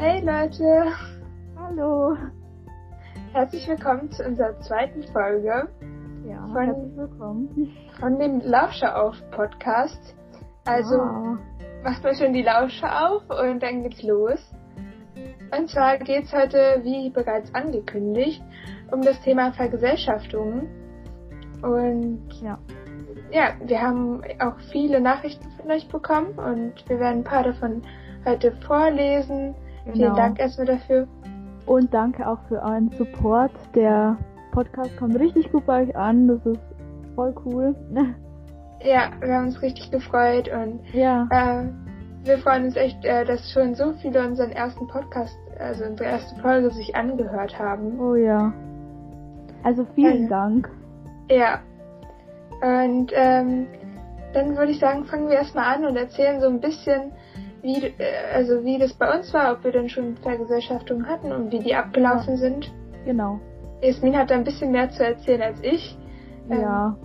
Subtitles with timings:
[0.00, 0.92] Hey Leute!
[1.56, 2.16] Hallo!
[3.32, 5.68] Herzlich willkommen zu unserer zweiten Folge.
[6.24, 7.76] Ja, von, herzlich willkommen.
[7.98, 10.14] Von dem Lauscher auf Podcast.
[10.66, 11.38] Also wow.
[11.82, 14.38] macht mal schon die Lauscher auf und dann geht's los.
[15.50, 18.40] Und zwar geht's heute, wie bereits angekündigt,
[18.92, 20.68] um das Thema Vergesellschaftung.
[21.60, 22.56] Und ja.
[23.32, 27.82] ja, wir haben auch viele Nachrichten von euch bekommen und wir werden ein paar davon
[28.24, 29.56] heute vorlesen.
[29.92, 29.98] Genau.
[29.98, 31.08] Vielen Dank erstmal dafür.
[31.64, 33.52] Und danke auch für euren Support.
[33.74, 34.16] Der
[34.52, 36.28] Podcast kommt richtig gut bei euch an.
[36.28, 36.60] Das ist
[37.14, 37.74] voll cool.
[38.80, 41.26] Ja, wir haben uns richtig gefreut und ja.
[41.32, 41.64] äh,
[42.22, 46.40] wir freuen uns echt, äh, dass schon so viele unseren ersten Podcast, also unsere erste
[46.40, 47.98] Folge sich angehört haben.
[47.98, 48.52] Oh ja.
[49.64, 50.70] Also vielen Also, Dank.
[51.28, 51.58] Ja.
[52.62, 53.66] Und ähm,
[54.32, 57.10] dann würde ich sagen, fangen wir erstmal an und erzählen so ein bisschen,
[57.62, 57.94] wie, äh,
[58.34, 61.74] also wie das bei uns war, ob wir denn schon Vergesellschaftungen hatten und wie die
[61.74, 62.72] abgelaufen sind.
[63.04, 63.40] Genau.
[63.82, 65.96] Jasmin hat da ein bisschen mehr zu erzählen als ich.
[66.50, 66.96] Ähm, Ja.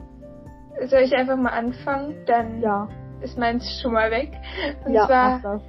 [0.86, 2.16] Soll ich einfach mal anfangen?
[2.26, 2.88] Dann Ja.
[3.22, 4.32] ist meins schon mal weg.
[4.86, 5.62] Und ja, zwar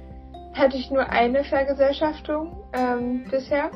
[0.53, 3.69] hatte ich nur eine Vergesellschaftung ähm, bisher,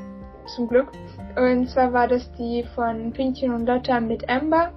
[0.56, 0.92] zum Glück.
[1.38, 4.72] Und zwar war das die von Pünktchen und Lotta mit Amber,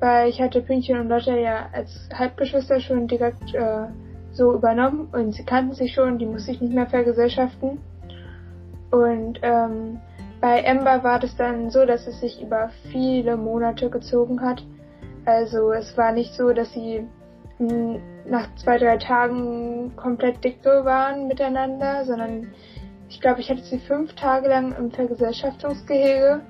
[0.00, 3.86] weil ich hatte Pünktchen und Lotta ja als Halbgeschwister schon direkt äh,
[4.38, 7.78] so übernommen und sie kannten sich schon, die musste ich nicht mehr vergesellschaften.
[8.90, 10.00] Und ähm,
[10.40, 14.64] bei Amber war das dann so, dass es sich über viele Monate gezogen hat.
[15.26, 17.06] Also es war nicht so, dass sie
[17.58, 22.48] mh, nach zwei, drei Tagen komplett dicke waren miteinander, sondern
[23.10, 26.40] ich glaube, ich hatte sie fünf Tage lang im Vergesellschaftungsgehege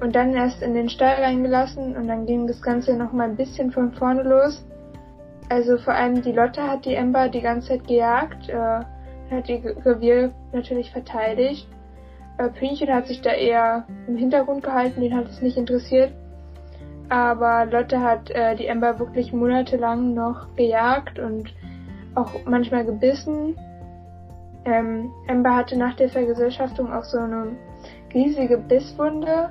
[0.00, 3.36] und dann erst in den Stall reingelassen und dann ging das Ganze noch mal ein
[3.36, 4.65] bisschen von vorne los.
[5.48, 8.80] Also vor allem die Lotte hat die Ember die ganze Zeit gejagt, äh,
[9.30, 11.68] hat ihr Revier natürlich verteidigt.
[12.38, 16.12] Äh, Pünchen hat sich da eher im Hintergrund gehalten, den hat es nicht interessiert.
[17.08, 21.54] Aber Lotte hat äh, die Ember wirklich monatelang noch gejagt und
[22.16, 23.56] auch manchmal gebissen.
[24.64, 27.56] Ähm, Ember hatte nach der Vergesellschaftung auch so eine
[28.12, 29.50] riesige Bisswunde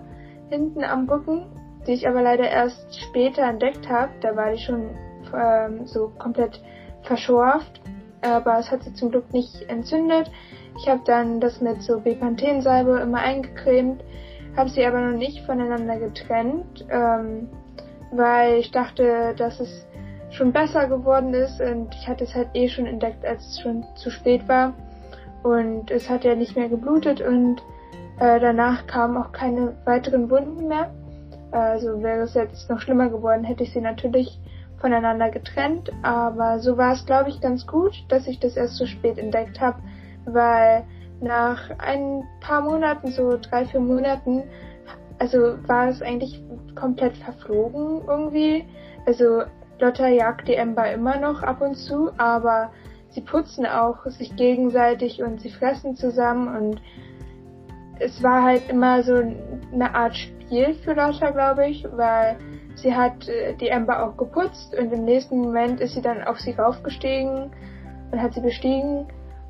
[0.50, 1.45] hinten am Rücken,
[1.88, 4.11] die ich aber leider erst später entdeckt habe.
[4.19, 4.89] Da war die schon
[5.38, 6.62] ähm, so komplett
[7.03, 7.81] verschorft,
[8.22, 10.31] aber es hat sie zum Glück nicht entzündet.
[10.78, 14.03] Ich habe dann das mit so Bepanthensalbe immer eingecremt,
[14.57, 17.50] habe sie aber noch nicht voneinander getrennt, ähm,
[18.12, 19.85] weil ich dachte, dass es
[20.31, 23.85] schon besser geworden ist und ich hatte es halt eh schon entdeckt, als es schon
[23.96, 24.73] zu spät war
[25.44, 27.62] und es hat ja nicht mehr geblutet und
[28.19, 30.91] äh, danach kamen auch keine weiteren Wunden mehr.
[31.52, 34.40] Also wäre es jetzt noch schlimmer geworden, hätte ich sie natürlich
[34.85, 38.85] voneinander getrennt, aber so war es glaube ich ganz gut, dass ich das erst so
[38.85, 39.79] spät entdeckt habe,
[40.25, 40.84] weil
[41.22, 44.44] nach ein paar Monaten, so drei, vier Monaten,
[45.18, 46.40] also war es eigentlich
[46.75, 48.63] komplett verflogen irgendwie.
[49.07, 49.41] Also
[49.79, 52.72] Lotta jagt die Ember immer noch ab und zu, aber
[53.09, 56.81] sie putzen auch sich gegenseitig und sie fressen zusammen und
[57.97, 62.38] es war halt immer so eine Art Spiel für Lotta, glaube ich, weil
[62.75, 66.40] sie hat äh, die Ember auch geputzt und im nächsten Moment ist sie dann auf
[66.40, 67.52] sie raufgestiegen
[68.12, 69.08] und hat sie bestiegen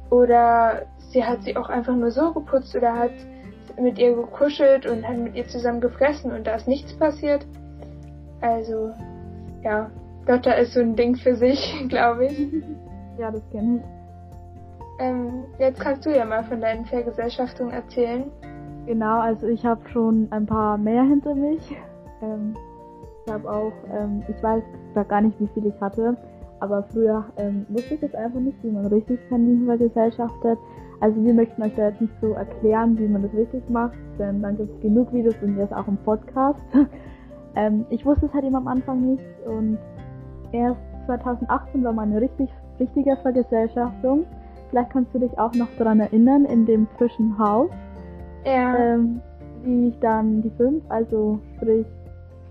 [0.09, 3.11] oder sie hat sie auch einfach nur so geputzt oder hat
[3.79, 7.45] mit ihr gekuschelt und hat mit ihr zusammen gefressen und da ist nichts passiert.
[8.41, 8.91] Also,
[9.63, 9.89] ja,
[10.27, 12.39] Lotta ist so ein Ding für sich, glaube ich.
[13.17, 13.95] Ja, das kenne ich.
[14.99, 18.29] Ähm, jetzt kannst du ja mal von deinen Vergesellschaftungen erzählen.
[18.85, 21.61] Genau, also ich habe schon ein paar mehr hinter mich.
[22.21, 22.57] Ähm,
[23.25, 24.63] ich habe auch, ähm, ich weiß
[25.07, 26.15] gar nicht, wie viel ich hatte,
[26.59, 30.57] aber früher ähm, wusste ich es einfach nicht, wie man richtig Kaninchen vergesellschaftet.
[31.01, 34.41] Also wir möchten euch da jetzt nicht so erklären, wie man das richtig macht, denn
[34.41, 36.59] dann gibt es genug Videos und jetzt auch im Podcast.
[37.55, 39.77] ähm, ich wusste es halt eben am Anfang nicht und
[40.51, 42.49] erst 2018 war meine richtig,
[42.79, 44.25] richtige Vergesellschaftung.
[44.69, 47.69] Vielleicht kannst du dich auch noch daran erinnern, in dem frischen Haus
[48.45, 48.75] Ja.
[48.77, 49.21] ähm,
[49.63, 51.85] wie ich dann die fünf, also sprich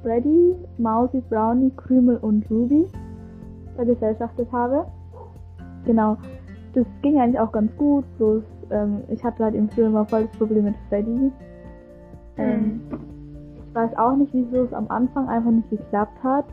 [0.04, 2.86] Freddy, Mausi, Brownie, Krümel und Ruby
[3.74, 4.86] vergesellschaftet habe.
[5.86, 6.18] Genau.
[6.74, 10.24] Das ging eigentlich auch ganz gut, bloß ähm, ich hatte halt im früher immer voll
[10.26, 11.32] das Problem mit Freddy.
[12.36, 12.80] Ähm,
[13.56, 16.44] ich weiß auch nicht, wieso es am Anfang einfach nicht geklappt hat.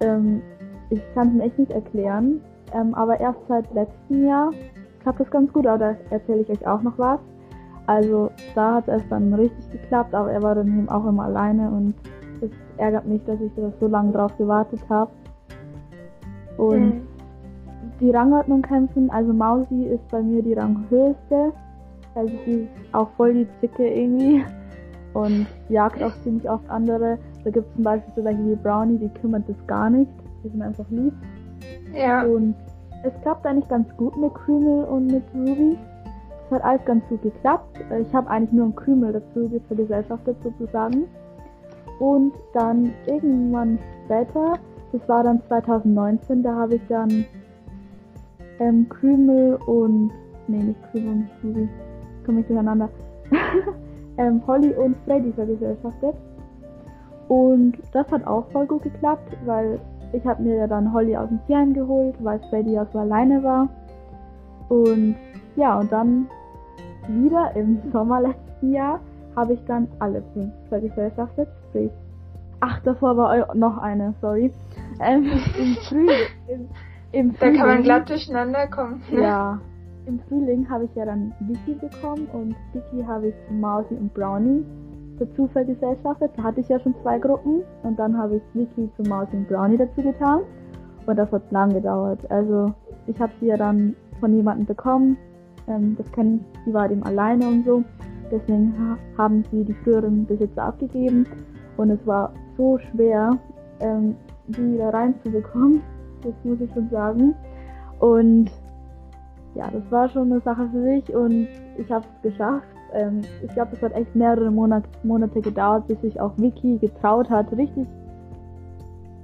[0.00, 0.42] Ähm,
[0.90, 2.40] ich kann es mir echt nicht erklären.
[2.74, 4.50] Ähm, aber erst seit letztem Jahr
[5.00, 7.20] klappt es ganz gut, aber da erzähle ich euch auch noch was.
[7.86, 11.68] Also da hat es dann richtig geklappt, aber er war dann eben auch immer alleine
[11.70, 11.94] und
[12.78, 15.10] ärgert mich, dass ich da so lange drauf gewartet habe.
[16.56, 17.00] Und Hm.
[18.00, 21.52] die Rangordnung kämpfen, also Mausi ist bei mir die Ranghöchste.
[22.14, 24.44] Also sie ist auch voll die Zicke irgendwie
[25.14, 27.18] und jagt auch ziemlich oft andere.
[27.42, 30.10] Da gibt es zum Beispiel so welche wie Brownie, die kümmert das gar nicht.
[30.44, 31.12] Die sind einfach lieb.
[31.92, 32.22] Ja.
[32.24, 32.54] Und
[33.02, 35.76] es klappt eigentlich ganz gut mit Krümel und mit Ruby.
[36.50, 37.80] Das hat alles ganz gut geklappt.
[38.00, 41.04] Ich habe eigentlich nur einen Krümel dazu vergesellschaftet sozusagen.
[41.98, 44.58] Und dann irgendwann später,
[44.92, 47.24] das war dann 2019, da habe ich dann
[48.58, 50.10] ähm, Krümel und,
[50.48, 51.68] nee, nicht Krümel und Ruby,
[52.26, 52.88] komme ich durcheinander,
[54.18, 56.14] ähm, Holly und Freddy vergesellschaftet.
[57.28, 59.80] Und das hat auch voll gut geklappt, weil
[60.12, 63.42] ich habe mir ja dann Holly aus dem Tierheim geholt, weil Freddy ja so alleine
[63.42, 63.68] war.
[64.68, 65.16] Und
[65.56, 66.26] ja, und dann
[67.08, 69.00] wieder im Sommer letzten Jahr
[69.36, 71.48] habe ich dann alle fünf vergesellschaftet.
[71.74, 71.90] Sprich,
[72.60, 74.52] ach, davor war noch eine, sorry.
[75.00, 75.24] Ähm,
[75.58, 76.08] Im Frühling.
[76.46, 76.68] Im,
[77.10, 79.02] im Da Frühling, kann man glatt durcheinander kommen.
[79.10, 79.22] ne?
[79.22, 79.60] Ja.
[80.06, 84.14] Im Frühling habe ich ja dann Vicky bekommen und Vicky habe ich zu Mausi und
[84.14, 84.64] Brownie
[85.18, 86.30] dazu vergesellschaftet.
[86.36, 89.48] Da hatte ich ja schon zwei Gruppen und dann habe ich Vicky zu Mausi und
[89.48, 90.42] Brownie dazu getan.
[91.06, 92.20] Und das hat lang gedauert.
[92.30, 92.72] Also
[93.08, 95.16] ich habe sie ja dann von jemandem bekommen.
[95.66, 97.82] Ähm, das kann sie war eben alleine und so.
[98.30, 101.26] Deswegen ha haben sie die früheren Besitzer abgegeben.
[101.76, 103.38] Und es war so schwer,
[103.80, 104.16] ähm,
[104.46, 105.82] die da reinzubekommen.
[106.22, 107.34] Das muss ich schon sagen.
[108.00, 108.50] Und
[109.54, 111.48] ja, das war schon eine Sache für sich und
[111.78, 112.66] ich habe es geschafft.
[112.92, 117.30] Ähm, ich glaube, es hat echt mehrere Monat, Monate gedauert, bis sich auch Vicky getraut
[117.30, 117.86] hat, richtig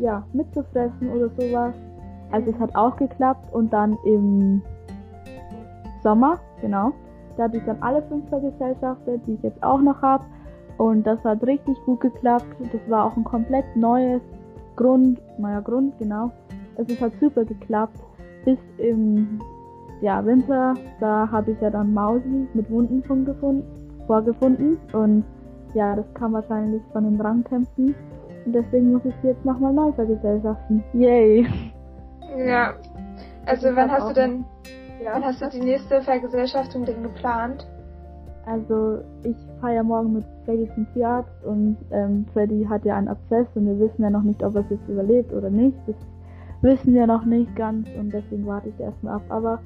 [0.01, 1.75] ja, mitzufressen oder sowas.
[2.31, 4.63] Also es hat auch geklappt und dann im
[6.03, 6.93] Sommer, genau,
[7.37, 10.25] da hatte ich dann alle fünf vergesellschaftet, die ich jetzt auch noch habe.
[10.81, 12.47] Und das hat richtig gut geklappt.
[12.59, 14.23] Das war auch ein komplett neues
[14.77, 16.31] Grund, neuer Grund, genau.
[16.79, 17.99] Also es hat super geklappt.
[18.47, 19.43] Bis im
[20.01, 23.63] ja, Winter, da habe ich ja dann Mausi mit Wunden von gefunden,
[24.07, 24.79] vorgefunden.
[24.95, 25.23] Und
[25.75, 27.95] ja, das kam wahrscheinlich von den Rangkämpfen.
[28.47, 30.83] Und deswegen muss ich sie jetzt nochmal neu vergesellschaften.
[30.95, 31.47] Yay!
[32.39, 32.73] Ja.
[33.45, 34.45] Also wann hat hast du denn,
[35.05, 37.67] wann hast du die nächste Vergesellschaftung denn geplant?
[38.47, 43.09] Also ich fahre ja morgen mit Freddy zum Tierarzt und ähm, Freddy hat ja einen
[43.09, 45.77] Abszess und wir wissen ja noch nicht, ob er es jetzt überlebt oder nicht.
[45.87, 45.97] Das
[46.63, 49.23] wissen wir noch nicht ganz und deswegen warte ich erstmal ab.
[49.29, 49.61] Aber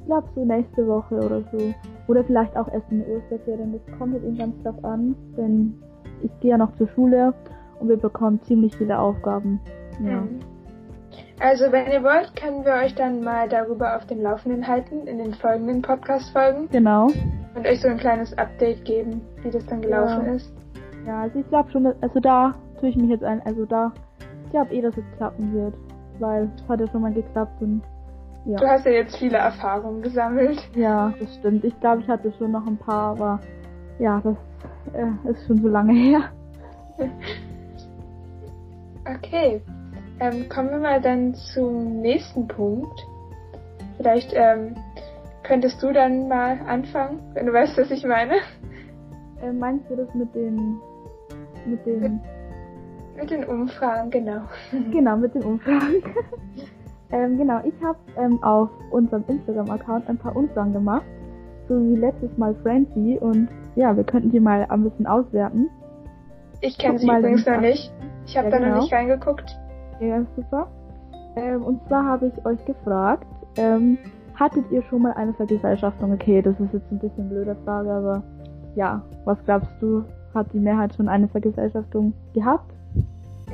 [0.00, 1.58] ich glaube so nächste Woche oder so.
[2.06, 3.72] Oder vielleicht auch erst in den Osterferien.
[3.72, 5.74] Das kommt halt eben ganz drauf an, denn
[6.22, 7.34] ich gehe ja noch zur Schule
[7.80, 9.60] und wir bekommen ziemlich viele Aufgaben.
[10.02, 10.20] Ja.
[10.20, 10.40] Mhm.
[11.40, 15.18] Also wenn ihr wollt, können wir euch dann mal darüber auf dem Laufenden halten in
[15.18, 17.08] den folgenden Podcast-Folgen Genau.
[17.58, 20.32] Und euch so ein kleines Update geben, wie das dann gelaufen Ja.
[20.34, 20.52] ist.
[21.06, 23.92] Ja, also ich glaube schon, also da tue ich mich jetzt ein, also da,
[24.44, 25.74] ich glaube eh, dass es klappen wird.
[26.18, 27.82] Weil es hat ja schon mal geklappt und
[28.44, 28.58] ja.
[28.58, 30.68] Du hast ja jetzt viele Erfahrungen gesammelt.
[30.74, 31.64] Ja, das stimmt.
[31.64, 33.40] Ich glaube, ich hatte schon noch ein paar, aber
[33.98, 34.36] ja, das
[34.94, 36.20] äh, ist schon so lange her.
[39.16, 39.62] Okay,
[40.20, 43.06] ähm, kommen wir mal dann zum nächsten Punkt.
[43.96, 44.76] Vielleicht ähm,
[45.48, 48.34] könntest du dann mal anfangen, wenn du weißt, was ich meine.
[49.42, 50.78] Äh, meinst du das mit den
[51.66, 52.20] mit den
[53.16, 54.42] Mit den Umfragen, genau.
[54.92, 56.02] genau, mit den Umfragen?
[57.12, 61.06] ähm, genau, ich habe ähm, auf unserem Instagram-Account ein paar Umfragen gemacht,
[61.68, 65.68] so wie letztes Mal Francie und ja, wir könnten die mal ein bisschen auswerten.
[66.60, 67.92] Ich kenne sie mal, übrigens noch nicht.
[68.26, 68.74] Ich habe Ja, da genau.
[68.74, 69.56] noch nicht reingeguckt.
[70.00, 70.68] Ja, super.
[71.36, 73.98] Ähm, und zwar habe ich euch gefragt, ähm,
[74.38, 76.12] hattet ihr schon mal eine Vergesellschaftung?
[76.12, 78.22] Okay, das ist jetzt ein bisschen eine blöde Frage, aber
[78.76, 80.04] ja, was glaubst du,
[80.34, 82.70] hat die Mehrheit schon eine Vergesellschaftung gehabt?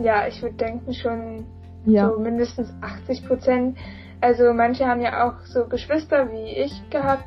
[0.02, 1.44] Ja, ich würde denken schon
[1.86, 2.10] Ja.
[2.10, 3.76] so mindestens 80 Prozent.
[4.20, 7.24] Also manche haben ja auch so Geschwister wie ich gehabt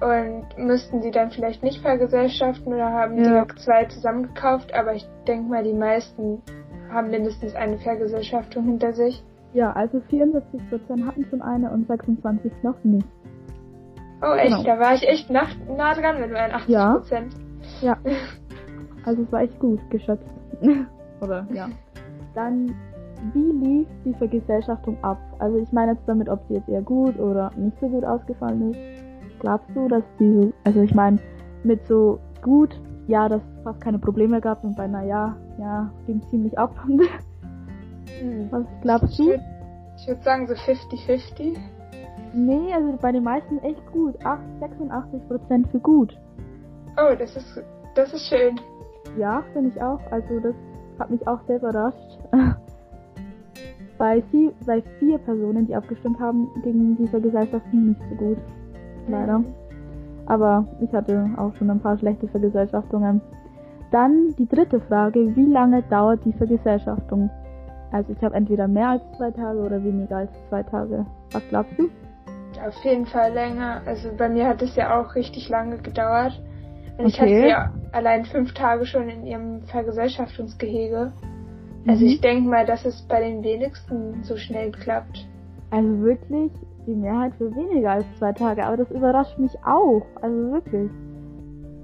[0.00, 3.30] und müssten die dann vielleicht nicht vergesellschaften oder haben Ja.
[3.44, 6.42] direkt zwei zusammengekauft, aber ich denke mal, die meisten
[6.92, 9.22] haben mindestens eine Vergesellschaftung hinter sich.
[9.52, 13.06] Ja, also 74% hatten schon eine und 26 noch nicht.
[14.22, 14.62] Oh echt, Genau.
[14.62, 16.92] da war ich echt nah, nah dran mit meinen 80 Ja.
[16.94, 17.34] Prozent.
[17.82, 17.96] Ja.
[19.06, 20.28] Also es war echt gut geschätzt.
[21.22, 21.70] Oder ja.
[22.34, 22.74] Dann,
[23.32, 25.16] wie lief die Vergesellschaftung ab?
[25.38, 28.72] Also ich meine jetzt damit, ob sie jetzt eher gut oder nicht so gut ausgefallen
[28.72, 28.78] ist.
[29.40, 31.18] Glaubst du, dass die so, also ich meine,
[31.64, 35.90] mit so gut, ja, dass es fast keine Probleme gab und bei na ja, ja,
[36.06, 36.74] ging ziemlich ab.
[38.18, 38.48] Hm.
[38.50, 39.26] Was glaubst Ich du?
[39.26, 39.42] würde
[40.06, 41.56] würd sagen so 50-50.
[42.32, 44.14] Nee, also bei den meisten echt gut.
[44.24, 46.18] 8, 86% für gut.
[46.96, 47.62] Oh, das ist,
[47.94, 48.60] das ist schön.
[49.18, 50.00] Ja, finde ich auch.
[50.10, 50.54] Also das
[50.98, 52.18] hat mich auch sehr überrascht.
[53.98, 58.38] bei, sie, bei vier Personen, die abgestimmt haben, ging dieser Gesellschaften nicht so gut.
[59.08, 59.38] Leider.
[59.40, 59.46] Mhm.
[60.26, 63.20] aber ich hatte auch schon ein paar schlechte Vergesellschaftungen.
[63.90, 67.28] Dann die dritte Frage, wie lange dauert die Vergesellschaftung?
[67.92, 71.06] Also ich habe entweder mehr als zwei Tage oder weniger als zwei Tage.
[71.32, 71.90] Was glaubst du?
[72.64, 73.82] Auf jeden Fall länger.
[73.86, 76.40] Also bei mir hat es ja auch richtig lange gedauert.
[76.98, 77.08] Und okay.
[77.08, 81.12] ich hatte ja allein fünf Tage schon in ihrem Vergesellschaftungsgehege.
[81.86, 82.10] Also mhm.
[82.10, 85.26] ich denke mal, dass es bei den wenigsten so schnell klappt.
[85.70, 86.52] Also wirklich
[86.86, 90.02] die Mehrheit für weniger als zwei Tage, aber das überrascht mich auch.
[90.20, 90.90] Also wirklich.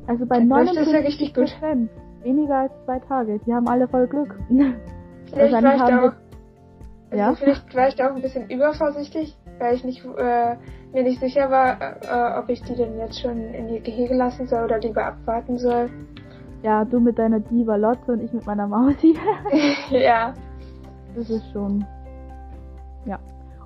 [0.06, 1.44] Also bei 99 ja richtig gut.
[1.44, 1.90] Prozent
[2.22, 3.40] weniger als zwei Tage.
[3.46, 4.38] Die haben alle voll Glück.
[5.26, 6.12] Vielleicht war ich da auch,
[7.11, 7.35] also ja?
[7.35, 10.56] vielleicht war ich da auch ein bisschen übervorsichtig, weil ich nicht, äh,
[10.92, 14.47] mir nicht sicher war, äh, ob ich die denn jetzt schon in ihr Gehege lassen
[14.47, 15.90] soll oder lieber abwarten soll.
[16.62, 19.16] Ja, du mit deiner Diva Lotte und ich mit meiner Mausi.
[19.90, 20.35] ja.
[21.14, 21.85] Das ist schon.
[23.04, 23.18] Ja.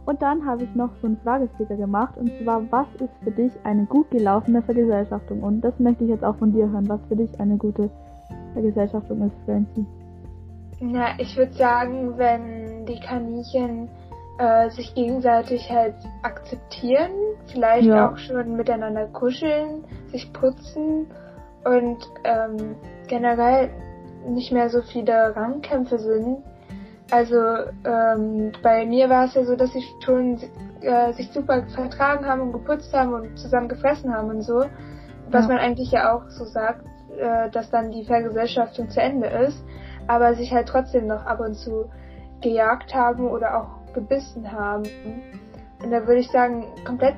[0.07, 3.53] Und dann habe ich noch so einen Fragesticker gemacht und zwar, was ist für dich
[3.65, 5.43] eine gut gelaufene Vergesellschaftung?
[5.43, 7.91] Und das möchte ich jetzt auch von dir hören, was für dich eine gute
[8.55, 9.87] Vergesellschaftung ist, Francie.
[10.81, 13.89] Ja, ich würde sagen, wenn die Kaninchen
[14.39, 17.11] äh, sich gegenseitig halt akzeptieren,
[17.47, 18.11] vielleicht ja.
[18.11, 21.07] auch schon miteinander kuscheln, sich putzen
[21.65, 22.77] und ähm,
[23.09, 23.71] generell
[24.27, 26.43] nicht mehr so viele Rangkämpfe sind,
[27.11, 27.37] also
[27.85, 30.39] ähm, bei mir war es ja so, dass sie schon
[30.81, 34.65] äh, sich super vertragen haben und geputzt haben und zusammen gefressen haben und so.
[35.31, 35.49] Was ja.
[35.49, 36.85] man eigentlich ja auch so sagt,
[37.19, 39.63] äh, dass dann die Vergesellschaftung zu Ende ist,
[40.11, 41.85] aber sich halt trotzdem noch ab und zu
[42.41, 44.83] gejagt haben oder auch gebissen haben.
[45.85, 47.15] Und da würde ich sagen, komplett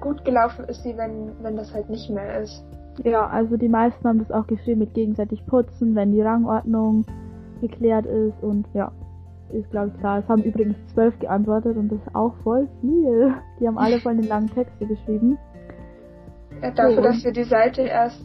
[0.00, 2.64] gut gelaufen ist sie, wenn, wenn das halt nicht mehr ist.
[3.04, 7.06] Ja, also die meisten haben das auch geschrieben mit gegenseitig putzen, wenn die Rangordnung
[7.60, 8.90] geklärt ist und ja,
[9.52, 10.18] ist, glaube ich, klar.
[10.18, 13.34] Es haben übrigens zwölf geantwortet und das ist auch voll viel.
[13.60, 15.38] Die haben alle voll den langen Texte geschrieben.
[16.60, 18.24] Ja, dafür, so, dass wir die Seite erst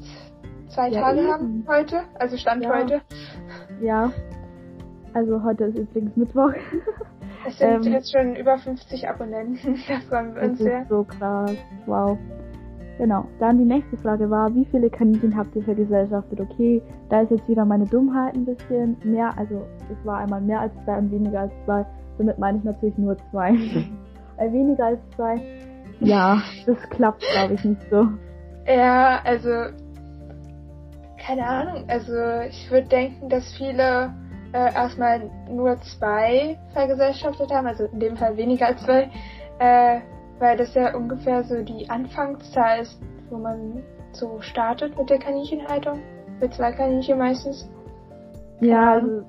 [0.69, 1.31] zwei ja, Tage eben.
[1.31, 2.73] haben heute, also Stand ja.
[2.73, 3.01] heute.
[3.81, 4.11] Ja.
[5.13, 6.51] Also heute ist übrigens Mittwoch.
[7.47, 9.77] Es sind ähm, jetzt schon über 50 Abonnenten.
[9.87, 10.85] Da freuen wir uns sehr.
[10.89, 11.55] So krass.
[11.85, 12.17] Wow.
[12.97, 13.25] Genau.
[13.39, 16.39] Dann die nächste Frage war, wie viele Kaninchen habt ihr vergesellschaftet?
[16.41, 20.61] Okay, da ist jetzt wieder meine Dummheit ein bisschen mehr, also es war einmal mehr
[20.61, 21.85] als zwei und weniger als zwei.
[22.17, 23.51] Damit meine ich natürlich nur zwei.
[24.37, 25.39] äh, weniger als zwei.
[25.99, 28.07] Ja, das klappt glaube ich nicht so.
[28.67, 29.49] Ja, also
[31.27, 31.83] keine Ahnung.
[31.87, 32.13] Also
[32.47, 34.13] ich würde denken, dass viele
[34.53, 39.09] äh, erstmal nur zwei vergesellschaftet haben, also in dem Fall weniger als zwei.
[39.59, 39.99] Äh,
[40.39, 45.99] weil das ja ungefähr so die Anfangszahl ist, wo man so startet mit der Kaninchenhaltung.
[46.39, 47.69] Mit zwei Kaninchen meistens.
[48.61, 49.23] Ja, also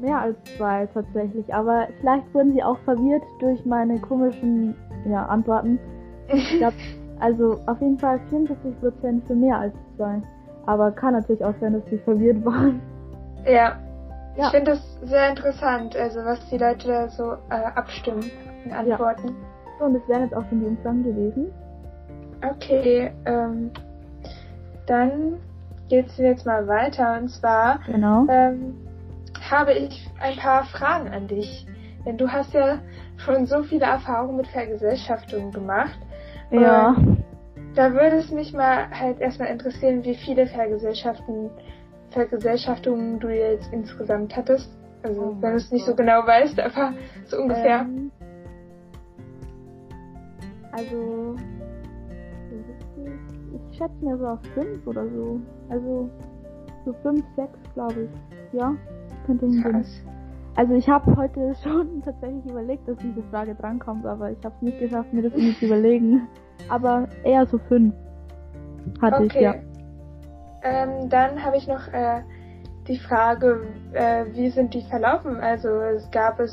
[0.00, 1.52] mehr als zwei tatsächlich.
[1.54, 4.74] Aber vielleicht wurden sie auch verwirrt durch meine komischen
[5.06, 5.78] ja, Antworten.
[6.28, 6.76] Ich glaube,
[7.20, 10.22] also auf jeden Fall 44% für mehr als zwei.
[10.66, 12.80] Aber kann natürlich auch sein, dass sie verwirrt waren.
[13.44, 13.78] Ja.
[14.36, 14.46] ja.
[14.46, 18.30] Ich finde das sehr interessant, also was die Leute so äh, abstimmen
[18.64, 19.28] in Antworten.
[19.28, 19.34] Ja.
[19.78, 21.52] So, und das wären jetzt auch schon die Umfragen gewesen.
[22.48, 23.70] Okay, ähm,
[24.86, 25.38] dann
[25.88, 27.18] geht's jetzt mal weiter.
[27.20, 28.26] Und zwar genau.
[28.28, 28.74] ähm,
[29.50, 31.66] habe ich ein paar Fragen an dich.
[32.06, 32.78] Denn du hast ja
[33.16, 35.98] schon so viele Erfahrungen mit Vergesellschaftungen gemacht.
[36.50, 36.94] Ja.
[37.74, 41.50] Da würde es mich mal halt erstmal interessieren, wie viele Vergesellschaften,
[42.10, 44.70] Vergesellschaftungen du jetzt insgesamt hattest.
[45.02, 46.94] Also, oh wenn du es nicht so genau weißt, aber
[47.26, 47.80] so ungefähr.
[47.80, 48.10] Ähm,
[50.72, 51.36] also,
[53.70, 55.40] ich schätze mir so auf 5 oder so.
[55.68, 56.08] Also,
[56.84, 58.58] so 5, 6 glaube ich.
[58.58, 58.74] Ja,
[59.26, 59.84] könnte hingehen.
[60.56, 64.62] Also ich habe heute schon tatsächlich überlegt, dass diese Frage drankommt, aber ich habe es
[64.62, 66.28] nicht geschafft, mir das irgendwie zu überlegen.
[66.68, 67.94] Aber eher so 5
[69.00, 69.26] hatte okay.
[69.26, 69.54] ich, ja.
[70.62, 72.22] Ähm, dann habe ich noch äh,
[72.88, 75.36] die Frage, äh, wie sind die verlaufen?
[75.36, 76.52] Also es gab es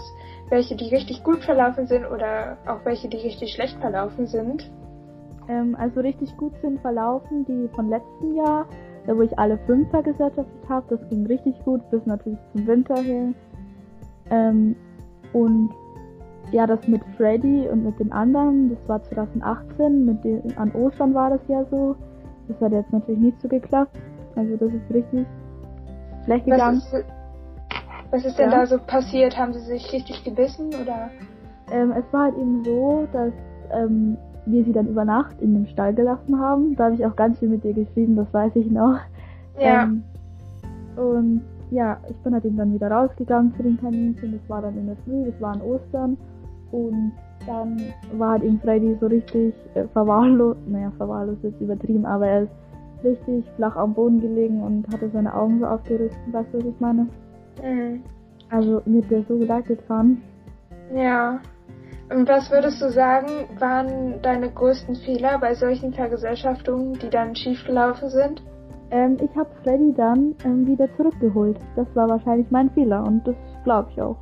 [0.49, 4.69] welche, die richtig gut verlaufen sind oder auch welche, die richtig schlecht verlaufen sind?
[5.47, 8.67] Ähm, also richtig gut sind verlaufen die von letztem Jahr,
[9.07, 10.97] da wo ich alle fünf vergesellschaftet habe.
[10.97, 13.33] Das ging richtig gut, bis natürlich zum Winter hin.
[14.29, 14.75] Ähm,
[15.33, 15.69] und
[16.51, 21.13] ja, das mit Freddy und mit den anderen, das war 2018, mit den, an Ostern
[21.13, 21.95] war das ja so.
[22.47, 23.97] Das hat jetzt natürlich nicht so geklappt.
[24.35, 25.25] Also das ist richtig
[26.25, 26.77] schlecht gegangen.
[26.77, 27.05] Was ist,
[28.11, 28.59] was ist denn ja.
[28.59, 29.37] da so passiert?
[29.37, 31.09] Haben sie sich richtig gebissen oder?
[31.71, 33.31] Ähm, es war halt eben so, dass
[33.71, 36.75] ähm, wir sie dann über Nacht in dem Stall gelassen haben.
[36.75, 38.99] Da habe ich auch ganz viel mit dir geschrieben, das weiß ich noch.
[39.59, 39.83] Ja.
[39.83, 40.03] Ähm,
[40.95, 41.41] und
[41.71, 44.33] ja, ich bin halt eben dann wieder rausgegangen zu den Kaninchen.
[44.33, 46.17] Das war dann in der Früh, das war an Ostern.
[46.71, 47.13] Und
[47.45, 47.81] dann
[48.13, 52.51] war halt eben Freddy so richtig äh, verwahrlost, naja, verwahrlost ist übertrieben, aber er ist
[53.03, 56.79] richtig flach am Boden gelegen und hatte seine Augen so aufgerissen, weißt du, was ich
[56.79, 57.07] meine?
[57.63, 58.03] Mhm.
[58.49, 60.21] Also mir hat der so leid getan.
[60.93, 61.39] Ja.
[62.09, 68.09] Und was würdest du sagen, waren deine größten Fehler bei solchen Vergesellschaftungen, die dann schiefgelaufen
[68.09, 68.43] sind?
[68.91, 71.57] Ähm, ich habe Freddy dann ähm, wieder zurückgeholt.
[71.77, 74.17] Das war wahrscheinlich mein Fehler und das glaube ich auch.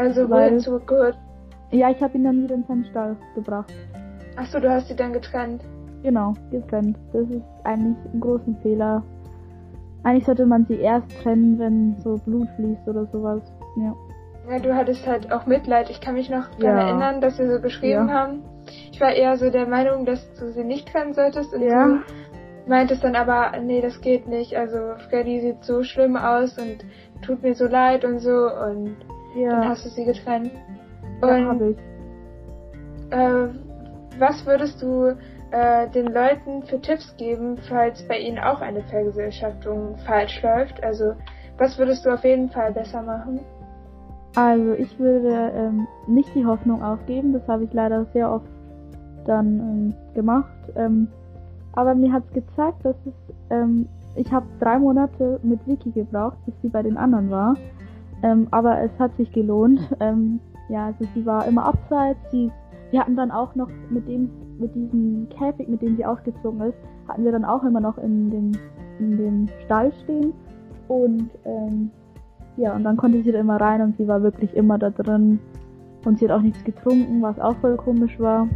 [0.00, 1.16] Also Weil- wurde zurückgeholt.
[1.70, 3.72] Ja, ich habe ihn dann wieder in seinen Stall gebracht.
[4.36, 5.62] Achso, du hast sie dann getrennt.
[6.02, 6.96] Genau, getrennt.
[7.12, 9.02] Das ist eigentlich ein großen Fehler.
[10.02, 13.42] Eigentlich sollte man sie erst trennen, wenn so Blut fließt oder sowas.
[13.76, 13.94] Ja.
[14.50, 15.90] Ja, du hattest halt auch Mitleid.
[15.90, 16.88] Ich kann mich noch daran Ja.
[16.88, 18.14] erinnern, dass wir so geschrieben Ja.
[18.14, 18.42] haben.
[18.90, 21.86] Ich war eher so der Meinung, dass du sie nicht trennen solltest und Ja.
[21.86, 21.98] du
[22.66, 24.56] meintest dann aber, nee, das geht nicht.
[24.56, 24.78] Also
[25.10, 26.78] Freddy sieht so schlimm aus und
[27.22, 28.96] tut mir so leid und so und
[29.34, 30.50] dann Ja, hast du sie getrennt.
[31.22, 31.78] ja Und habe ich.
[33.10, 33.48] äh,
[34.18, 35.16] was würdest du
[35.50, 40.82] äh, den Leuten für Tipps geben, falls bei ihnen auch eine Vergesellschaftung falsch läuft?
[40.82, 41.14] Also
[41.58, 43.40] was würdest du auf jeden Fall besser machen?
[44.36, 47.32] Also ich würde ähm, nicht die Hoffnung aufgeben.
[47.32, 48.46] Das habe ich leider sehr oft
[49.26, 50.52] dann ähm, gemacht.
[50.76, 51.08] Ähm,
[51.72, 56.36] aber mir hat es gezeigt, dass es, ähm, ich habe drei Monate mit Vicky gebraucht,
[56.46, 57.56] bis sie bei den anderen war.
[58.22, 59.80] Ähm, aber es hat sich gelohnt.
[60.00, 62.18] Ähm, ja, also sie war immer abseits.
[62.30, 62.50] Sie,
[62.90, 66.76] wir hatten dann auch noch mit dem, mit diesem Käfig, mit dem sie ausgezogen ist,
[67.08, 68.52] hatten wir dann auch immer noch in dem,
[68.98, 70.32] in dem Stall stehen.
[70.88, 71.90] Und ähm,
[72.56, 75.38] ja, und dann konnte sie da immer rein und sie war wirklich immer da drin.
[76.04, 78.48] Und sie hat auch nichts getrunken, was auch voll komisch war.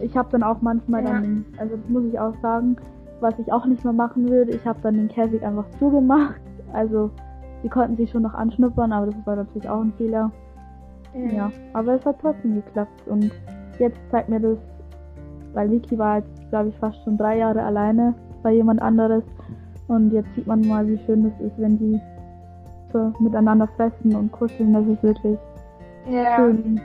[0.00, 1.12] Ich habe dann auch manchmal Ja.
[1.12, 2.76] dann, also das muss ich auch sagen,
[3.20, 6.40] was ich auch nicht mehr machen würde, ich habe dann den Käfig einfach zugemacht.
[6.72, 7.10] Also
[7.62, 10.30] sie konnten sich schon noch anschnuppern, aber das war natürlich auch ein Fehler.
[11.14, 11.30] Mhm.
[11.36, 13.30] Ja, aber es hat trotzdem geklappt und
[13.78, 14.58] jetzt zeigt mir das,
[15.54, 19.24] weil Vicky war jetzt, glaube ich, fast schon drei Jahre alleine bei jemand anderes
[19.88, 22.00] und jetzt sieht man mal, wie schön es ist, wenn die
[22.92, 25.38] so miteinander fressen und kuscheln, das ist wirklich
[26.08, 26.36] Ja.
[26.36, 26.80] schön.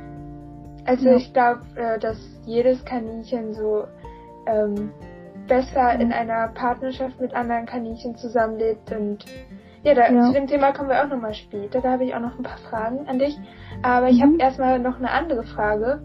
[0.86, 1.16] Also Ja.
[1.16, 3.84] ich glaube, äh, dass jedes Kaninchen so
[4.48, 4.92] ähm,
[5.48, 9.26] besser in einer Partnerschaft mit anderen Kaninchen zusammenlebt und
[9.86, 10.26] ja, da, Ja.
[10.28, 11.80] zu dem Thema kommen wir auch nochmal später.
[11.82, 13.38] Da habe ich auch noch ein paar Fragen an dich.
[13.84, 14.24] Aber ich Mhm.
[14.24, 16.02] habe erstmal noch eine andere Frage.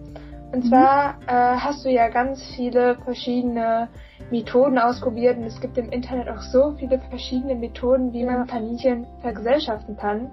[0.52, 0.68] Und Mhm.
[0.68, 3.88] zwar äh, hast du ja ganz viele verschiedene
[4.30, 8.32] Methoden ausprobiert und es gibt im Internet auch so viele verschiedene Methoden, wie Ja.
[8.32, 10.30] man Kaninchen vergesellschaften kann.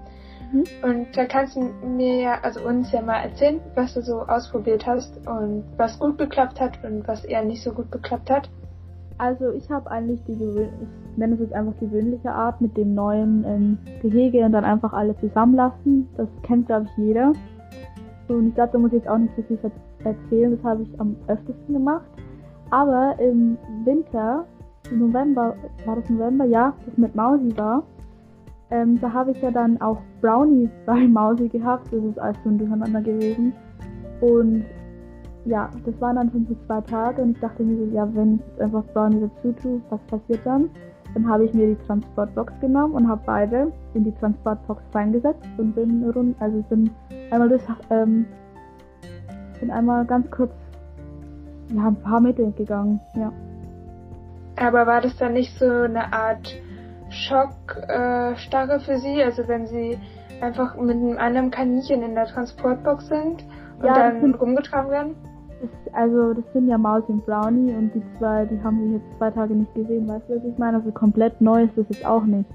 [0.52, 0.64] Mhm.
[0.82, 4.86] Und da kannst du mir ja, also uns ja mal erzählen, was du so ausprobiert
[4.86, 8.50] hast und was gut geklappt hat und was eher nicht so gut geklappt hat.
[9.18, 12.94] Also ich habe eigentlich die gewöhn ich nenne es jetzt einfach gewöhnliche Art mit dem
[12.94, 16.08] neuen ähm, Gehege und dann einfach alle zusammenlassen.
[16.16, 17.32] Das kennt glaube ich jeder.
[18.28, 19.58] Und ich glaube, da muss ich jetzt auch nicht so viel
[20.04, 22.06] erzählen, das habe ich am öftesten gemacht.
[22.70, 24.44] Aber im Winter,
[24.90, 25.54] im November,
[25.84, 27.82] war das November, ja, das mit Mausi war,
[28.70, 31.92] ähm, da habe ich ja dann auch Brownie bei Mausi gehabt.
[31.92, 33.52] Das ist alles so ein Durcheinander gewesen.
[34.20, 34.64] Und
[35.44, 38.36] ja, das waren dann schon so zwei Tage und ich dachte mir so, ja, wenn
[38.36, 40.70] ich jetzt einfach Brownie dazu tue, was passiert dann?
[41.14, 45.74] Dann habe ich mir die Transportbox genommen und habe beide in die Transportbox reingesetzt und
[45.74, 46.90] bin rund, also bin
[47.30, 48.26] einmal durch, ähm,
[49.60, 50.52] bin einmal ganz kurz,
[51.74, 53.32] ja, ein paar Meter gegangen, ja.
[54.56, 56.52] Aber war das dann nicht so eine Art
[57.10, 59.22] Schockstarre äh, für sie?
[59.22, 59.98] Also wenn sie
[60.40, 63.44] einfach mit einem anderen Kaninchen in der Transportbox sind
[63.78, 65.14] und Ja, das dann rumgetragen werden?
[65.60, 69.18] Das, also, das sind ja Mausi und Brownie und die zwei, die haben sich jetzt
[69.18, 70.76] zwei Tage nicht gesehen, weißt du, was ich meine?
[70.76, 72.48] Also komplett neu ist das jetzt auch nicht.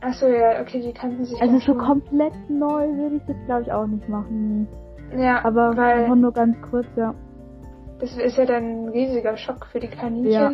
[0.00, 3.72] Achso, ja, okay, die kannten sich Also so komplett neu würde ich das glaube ich
[3.72, 4.68] auch nicht machen.
[5.16, 7.14] Ja, Aber weil nur ganz kurz, ja.
[7.98, 10.30] das ist ja dann ein riesiger Schock für die Kaninchen.
[10.30, 10.52] Ja.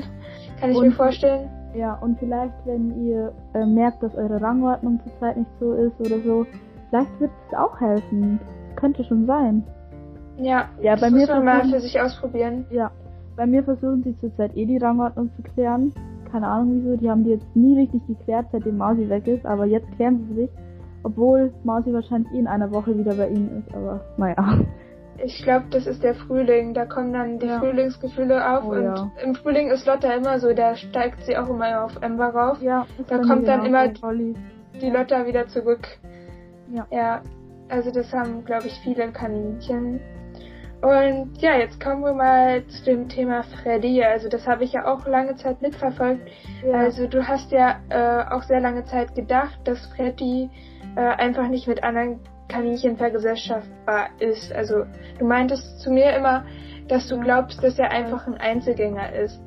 [0.60, 1.48] Kann ich Und- mir vorstellen.
[1.74, 6.20] Ja, und vielleicht, wenn ihr äh, merkt, dass eure Rangordnung zurzeit nicht so ist oder
[6.20, 6.46] so,
[6.88, 8.38] vielleicht wird es auch helfen.
[8.76, 9.64] Könnte schon sein.
[10.38, 12.66] Ja, Ja, das bei mir man mal versuchen- für sich ausprobieren.
[12.70, 12.90] Ja,
[13.36, 15.92] bei mir versuchen sie zurzeit eh die Rangordnung zu klären.
[16.30, 19.64] Keine Ahnung wieso, die haben die jetzt nie richtig geklärt, seitdem Mausi weg ist, aber
[19.66, 20.50] jetzt klären sie sich.
[21.04, 24.58] Obwohl Mausi wahrscheinlich eh in einer Woche wieder bei ihnen ist, aber naja.
[25.22, 26.74] Ich glaube, das ist der Frühling.
[26.74, 27.60] Da kommen dann die Ja.
[27.60, 28.64] Frühlingsgefühle auf.
[28.66, 29.10] Oh, und ja.
[29.24, 32.60] im Frühling ist Lotta immer so, da steigt sie auch immer auf Ember rauf.
[32.60, 33.88] Ja, Da kommt dann immer-.
[33.88, 35.86] Die Lotta wieder zurück.
[36.72, 36.84] Ja.
[36.90, 37.22] Ja,
[37.68, 40.00] also das haben, glaube ich, viele Kaninchen.
[40.84, 44.04] Und ja, jetzt kommen wir mal zu dem Thema Freddy.
[44.04, 46.28] Also das habe ich ja auch lange Zeit mitverfolgt.
[46.62, 46.74] Ja.
[46.74, 50.50] Also du hast ja äh, auch sehr lange Zeit gedacht, dass Freddy
[50.94, 54.52] äh, einfach nicht mit anderen Kaninchen vergesellschaftbar ist.
[54.52, 54.84] Also
[55.18, 56.44] du meintest zu mir immer,
[56.88, 59.40] dass du glaubst, dass er einfach ein Einzelgänger ist.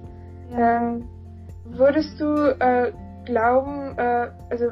[0.49, 0.77] Ja.
[0.77, 1.07] Ähm,
[1.65, 2.91] würdest du äh,
[3.25, 4.71] glauben, äh, also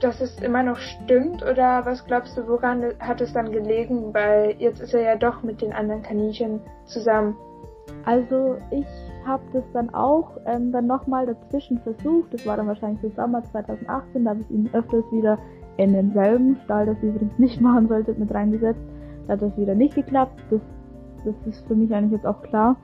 [0.00, 4.12] dass es immer noch stimmt oder was glaubst du, woran hat es dann gelegen?
[4.14, 7.36] Weil jetzt ist er ja doch mit den anderen Kaninchen zusammen.
[8.04, 8.86] Also ich
[9.26, 12.32] habe das dann auch ähm, dann nochmal dazwischen versucht.
[12.32, 15.38] Das war dann wahrscheinlich so Sommer 2018, da habe ich ihn öfters wieder
[15.76, 18.80] in denselben Stall, das ihr übrigens nicht machen solltet, mit reingesetzt.
[19.26, 20.42] Da hat das wieder nicht geklappt.
[20.50, 20.60] Das,
[21.24, 22.76] das ist für mich eigentlich jetzt auch klar.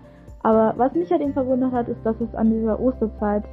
[0.42, 3.44] Aber was mich halt eben verwundert hat, ist, dass es an dieser Osterzeit,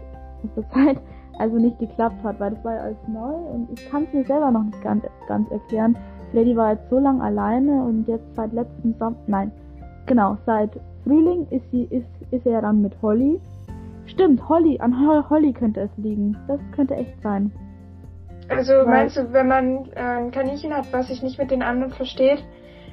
[0.43, 0.99] Osterzeit
[1.39, 4.25] also nicht geklappt hat, weil das war ja alles neu und ich kann es mir
[4.25, 5.97] selber noch nicht ganz, ganz erklären.
[6.33, 9.51] Lady war jetzt so lange alleine und jetzt seit letztem Sommer, nein,
[10.05, 10.71] genau, seit
[11.03, 13.39] Frühling ist sie, ist, ist er dann mit Holly.
[14.05, 16.37] Stimmt, Holly, an Holly könnte es liegen.
[16.47, 17.51] Das könnte echt sein.
[18.49, 21.63] Also weil, meinst du, wenn man äh, ein Kaninchen hat, was sich nicht mit den
[21.63, 22.43] anderen versteht,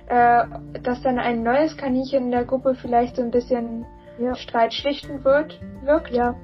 [0.06, 0.44] äh,
[0.82, 3.84] dass dann ein neues Kaninchen in der Gruppe vielleicht so ein bisschen
[4.18, 4.34] ja.
[4.34, 6.10] Streit schlichten wird, wirkt?
[6.10, 6.34] Ja,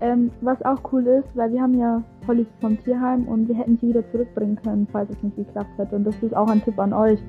[0.00, 3.78] ähm, was auch cool ist, weil wir haben ja Holly vom Tierheim und wir hätten
[3.80, 5.96] sie wieder zurückbringen können, falls es nicht geklappt hätte.
[5.96, 7.20] Und das ist auch ein Tipp an euch.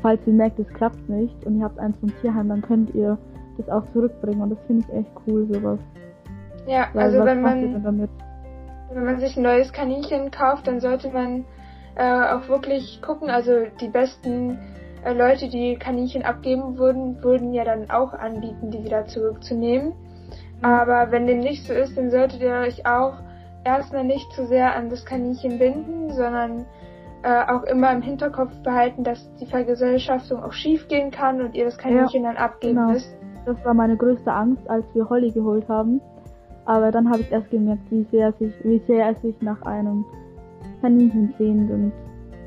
[0.00, 3.18] Falls ihr merkt, es klappt nicht und ihr habt eins vom Tierheim, dann könnt ihr
[3.56, 4.42] das auch zurückbringen.
[4.42, 5.78] Und das finde ich echt cool, sowas.
[6.66, 7.84] Ja, weil, also wenn man,
[8.92, 11.44] wenn man sich ein neues Kaninchen kauft, dann sollte man
[11.94, 14.58] äh, auch wirklich gucken, also die besten
[15.04, 19.92] äh, Leute, die Kaninchen abgeben würden, würden ja dann auch anbieten, die wieder zurückzunehmen.
[20.62, 23.14] Aber wenn dem nicht so ist, dann solltet ihr euch auch
[23.64, 26.64] erstmal nicht zu sehr an das Kaninchen binden, sondern
[27.22, 31.64] äh, auch immer im Hinterkopf behalten, dass die Vergesellschaftung auch schief gehen kann und ihr
[31.64, 32.92] das Kaninchen ja, dann abgeben genau.
[32.92, 33.16] müsst.
[33.44, 36.00] Das war meine größte Angst, als wir Holly geholt haben.
[36.64, 40.04] Aber dann habe ich erst gemerkt, wie sehr, sich, wie sehr es sich nach einem
[40.80, 41.70] Kaninchen sehnt.
[41.70, 41.92] Und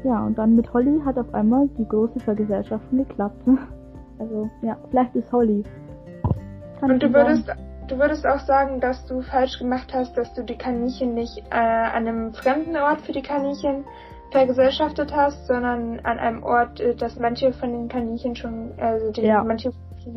[0.05, 3.41] ja, und dann mit Holly hat auf einmal die große Vergesellschaftung geklappt.
[4.17, 5.61] Also ja, vielleicht ist Holly.
[6.79, 10.33] Kann und du würdest sagen Du würdest auch sagen, dass du falsch gemacht hast, dass
[10.33, 13.83] du die Kaninchen nicht äh, an einem fremden Ort für die Kaninchen
[14.31, 19.25] vergesellschaftet hast, sondern an einem Ort, äh, dass manche von den Kaninchen schon, also den
[19.25, 19.43] ja.
[19.43, 19.71] manche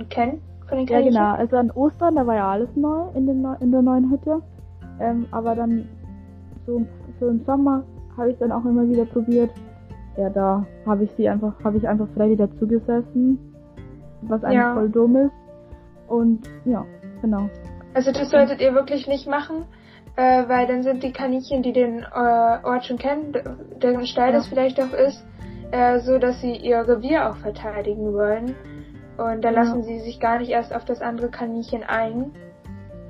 [0.09, 1.13] kennen von den Kaninchen.
[1.15, 1.39] Ja, genau.
[1.39, 4.41] Also an Ostern, da war ja alles neu in, den, in der neuen Hütte.
[4.99, 5.89] Ähm, aber dann
[6.67, 6.83] so,
[7.21, 7.85] so im Sommer
[8.17, 9.51] habe ich dann auch immer wieder probiert.
[10.17, 13.39] Ja, da habe ich sie einfach, habe ich einfach Freddy dazugesessen,
[14.23, 14.75] was eigentlich ja.
[14.75, 15.33] voll dumm ist.
[16.09, 16.85] Und ja,
[17.23, 17.49] Genau.
[17.95, 19.65] Also das solltet ihr wirklich nicht machen,
[20.17, 23.33] äh, weil dann sind die Kaninchen, die den äh, Ort schon kennen,
[23.83, 24.37] deren Stall ja.
[24.37, 25.25] das vielleicht auch ist,
[25.71, 28.55] äh, so dass sie ihr Revier auch verteidigen wollen.
[29.17, 29.63] Und dann ja.
[29.63, 32.33] lassen sie sich gar nicht erst auf das andere Kaninchen ein.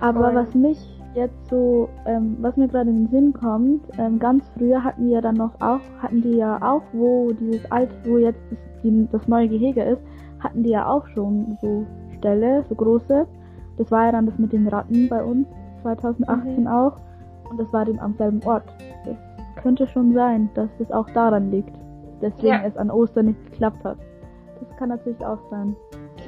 [0.01, 0.79] Aber Und was mich
[1.15, 5.21] jetzt so, ähm, was mir gerade in den Sinn kommt, ähm, ganz früher hatten wir
[5.21, 9.27] dann noch auch, hatten die ja auch, wo dieses alte, wo jetzt das, die, das
[9.27, 10.03] neue Gehege ist,
[10.41, 11.85] hatten die ja auch schon so
[12.19, 13.27] Ställe, so große.
[13.79, 15.47] Das war ja dann das mit den Ratten bei uns
[15.83, 16.67] 2018 mhm.
[16.67, 16.97] auch.
[17.49, 18.65] Und das war dem am selben Ort.
[19.05, 19.17] Das
[19.63, 21.75] könnte schon sein, dass es auch daran liegt.
[22.21, 22.63] Deswegen ja.
[22.65, 23.99] es an Ostern nicht geklappt hat.
[24.61, 25.77] Das kann natürlich auch sein.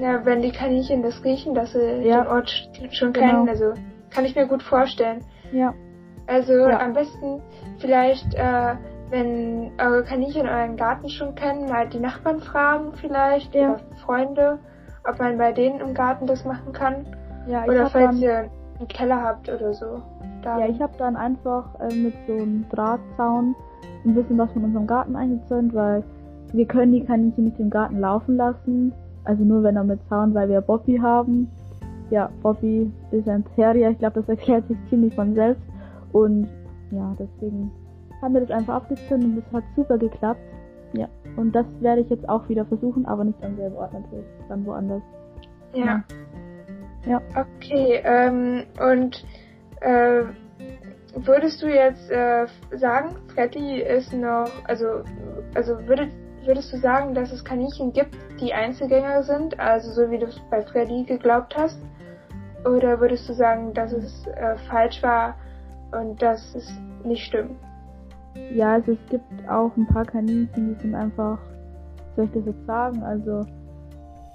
[0.01, 2.23] Ja, wenn die Kaninchen das riechen, dass sie ja.
[2.23, 3.27] den Ort schon genau.
[3.27, 3.75] kennen, also
[4.11, 5.25] kann ich mir gut vorstellen.
[5.53, 5.75] Ja.
[6.27, 6.81] Also ja.
[6.81, 7.43] am besten
[7.79, 8.77] vielleicht, äh,
[9.11, 13.75] wenn eure Kaninchen euren Garten schon kennen, mal die Nachbarn fragen vielleicht ja.
[13.75, 14.59] oder Freunde,
[15.09, 17.05] ob man bei denen im Garten das machen kann.
[17.47, 20.03] Ja, ich oder falls dann, ihr einen Keller habt oder so.
[20.43, 20.61] Dann.
[20.61, 23.55] Ja, ich habe dann einfach äh, mit so einem Drahtzaun
[24.05, 26.03] ein bisschen was von unserem Garten eingezäunt, weil
[26.53, 28.93] wir können die Kaninchen nicht im Garten laufen lassen.
[29.25, 31.51] Also nur wenn er mit Zaun, weil wir Bobby haben.
[32.11, 35.63] Ja, Bobby ist ein Terrier, ich glaube, das erklärt sich ziemlich von selbst.
[36.13, 36.49] Und
[36.91, 37.71] ja, deswegen
[38.21, 40.41] haben wir das einfach abgezündet und das hat super geklappt.
[40.93, 44.27] Ja, und das werde ich jetzt auch wieder versuchen, aber nicht am selben Ort natürlich,
[44.49, 45.03] dann woanders.
[45.73, 45.85] Ja.
[45.85, 46.05] ja.
[47.07, 47.21] Ja.
[47.35, 49.25] Okay, ähm, und
[49.81, 50.23] äh,
[51.15, 55.03] würdest du jetzt äh, sagen, Freddy ist noch, also,
[55.55, 56.13] also würdest,
[56.45, 60.41] würdest du sagen, dass es Kaninchen gibt, die Einzelgänger sind, also so wie du es
[60.51, 61.79] bei Freddy geglaubt hast?
[62.65, 65.35] Oder würdest du sagen, dass es äh, falsch war
[65.93, 66.71] und dass es
[67.05, 67.57] nicht stimmt?
[68.55, 71.39] Ja, also es gibt auch ein paar Kaninchen, die sind einfach,
[72.15, 73.03] soll ich das jetzt sagen?
[73.03, 73.47] Also,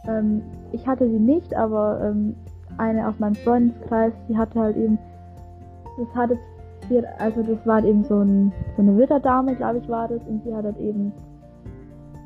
[0.08, 2.36] ähm, ich hatte sie nicht, aber ähm,
[2.78, 4.98] eine aus meinem Freundeskreis, die hatte halt eben,
[5.98, 6.38] das hatte
[7.18, 10.44] also das war halt eben so, ein, so eine Witterdame, glaube ich, war das, und
[10.44, 11.12] sie hat halt eben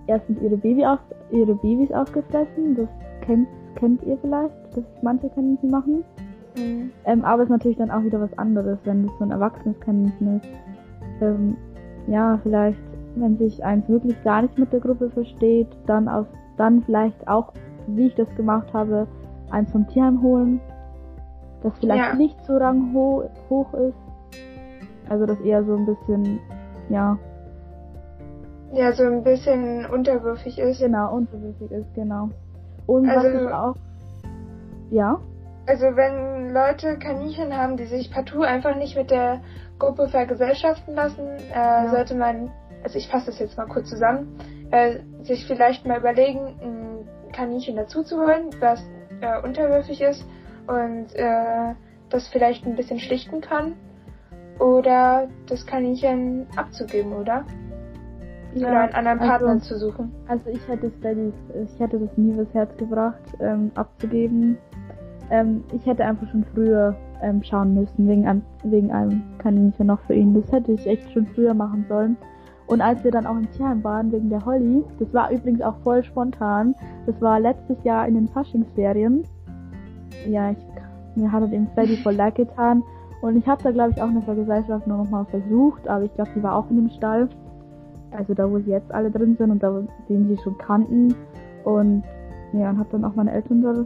[0.08, 1.00] erstens ihre, Baby auf,
[1.32, 2.90] ihre Babys aufgefressen, das
[3.22, 6.04] kennt, kennt ihr vielleicht, das manche Kaninchen machen.
[6.58, 6.92] Mhm.
[7.06, 9.80] Ähm, aber es ist natürlich dann auch wieder was anderes, wenn das so ein erwachsenes
[9.80, 10.48] Kaninchen ist.
[11.22, 11.56] Ähm,
[12.08, 12.80] ja, vielleicht
[13.16, 16.26] wenn sich eins wirklich gar nicht mit der Gruppe versteht, dann aus,
[16.58, 17.54] dann vielleicht auch,
[17.88, 19.08] wie ich das gemacht habe,
[19.52, 20.60] eins vom Tierheim holen,
[21.64, 22.16] das vielleicht Ja.
[22.16, 23.98] nicht so ranghoch hoch ist.
[25.10, 26.40] Also das eher so ein bisschen,
[26.90, 27.18] ja,
[28.72, 30.80] Ja, so ein bisschen unterwürfig ist.
[30.80, 32.30] genau, unterwürfig ist, genau.
[32.86, 33.76] Und Also- was ich auch,
[34.92, 35.20] ja,
[35.68, 39.40] Also wenn Leute Kaninchen haben, die sich partout einfach nicht mit der
[39.78, 42.50] Gruppe vergesellschaften lassen, äh, sollte man,
[42.84, 44.36] also ich fasse das jetzt mal kurz zusammen,
[44.72, 48.84] äh, sich vielleicht mal überlegen, ein Kaninchen dazu zu holen, was
[49.22, 50.26] äh, unterwürfig ist
[50.68, 51.74] und äh,
[52.10, 53.76] das vielleicht ein bisschen schlichten kann.
[54.60, 57.46] Oder das Kaninchen abzugeben, oder?
[58.56, 60.12] oder einen anderen also- Partner zu suchen.
[60.28, 61.32] Also ich hätte Freddy,
[61.64, 64.58] ich hätte das nie übers Herz gebracht, ähm, abzugeben.
[65.30, 70.00] Ähm, ich hätte einfach schon früher ähm, schauen müssen, wegen einem, wegen einem Kaninchen noch
[70.02, 70.34] für ihn.
[70.34, 72.18] Das hätte ich echt schon früher machen sollen.
[72.70, 75.76] Und als wir dann auch im Tierheim waren, wegen der Holly, das war übrigens auch
[75.84, 76.76] voll spontan.
[77.08, 79.24] Das war letztes Jahr in den Faschingsferien.
[80.28, 80.58] Ja, ich,
[81.16, 82.84] mir hat dem Freddy voll leid getan.
[83.22, 86.14] Und ich habe da, glaube ich, auch eine Vergesellschaft nur noch mal versucht, aber ich
[86.14, 87.28] glaube, die war auch in dem Stall.
[88.12, 91.16] Also da, wo sie jetzt alle drin sind und da, den sie schon kannten.
[91.64, 92.04] Und
[92.54, 93.86] ja, und habe dann auch meine Eltern da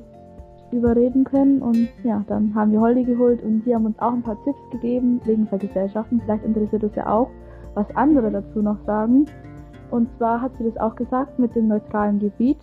[0.71, 1.61] überreden können.
[1.61, 4.59] Und ja, dann haben wir Holly geholt und die haben uns auch ein paar Tipps
[4.71, 6.19] gegeben wegen Vergesellschaften.
[6.25, 7.29] Vielleicht interessiert es ja auch,
[7.75, 9.25] was andere dazu noch sagen.
[9.91, 12.57] Und zwar hat sie das auch gesagt mit dem neutralen Gebiet.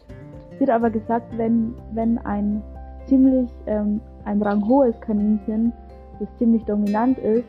[0.58, 2.62] Sie hat aber gesagt, wenn, wenn ein
[3.06, 5.72] ziemlich, ähm, ein ranghohes Kaninchen,
[6.18, 7.44] das ziemlich dominant ist,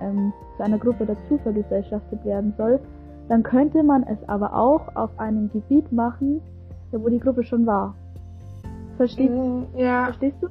[0.00, 2.78] ähm, zu einer Gruppe dazu vergesellschaftet werden soll,
[3.28, 6.40] dann könnte man es aber auch auf einem Gebiet machen,
[6.92, 7.94] wo die Gruppe schon war.
[8.96, 10.48] Verstehst, Mm, Ja, verstehst du?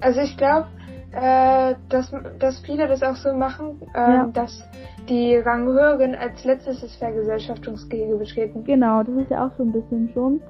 [0.00, 0.66] Also ich glaube,
[1.12, 4.30] äh, dass, dass viele das auch so machen, ähm, Ja.
[4.32, 4.62] dass
[5.08, 8.64] die Ranghöheren als letztes das Vergesellschaftungsgehege betreten.
[8.64, 10.40] Genau, das ist ja auch so ein bisschen schon.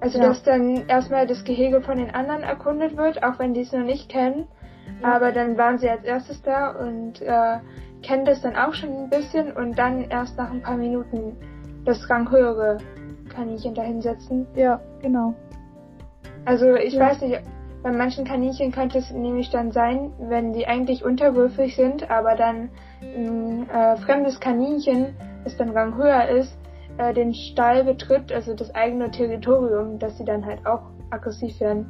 [0.00, 0.28] Also Ja.
[0.28, 3.84] dass dann erstmal das Gehege von den anderen erkundet wird, auch wenn die es noch
[3.84, 4.46] nicht kennen.
[5.02, 5.16] Ja.
[5.16, 7.58] Aber dann waren sie als erstes da und äh,
[8.02, 11.36] kennen das dann auch schon ein bisschen und dann erst nach ein paar Minuten
[11.84, 12.78] das ranghöhere
[13.34, 14.46] Kaninchen dahinsetzen.
[14.54, 15.34] Ja, genau.
[16.46, 17.40] Also ich weiß nicht,
[17.82, 22.68] bei manchen Kaninchen könnte es nämlich dann sein, wenn die eigentlich unterwürfig sind, aber dann
[23.02, 25.14] ein äh, fremdes Kaninchen,
[25.44, 26.56] das dann Rang höher ist,
[26.98, 31.86] äh, den Stall betritt, also das eigene Territorium, dass sie dann halt auch aggressiv werden.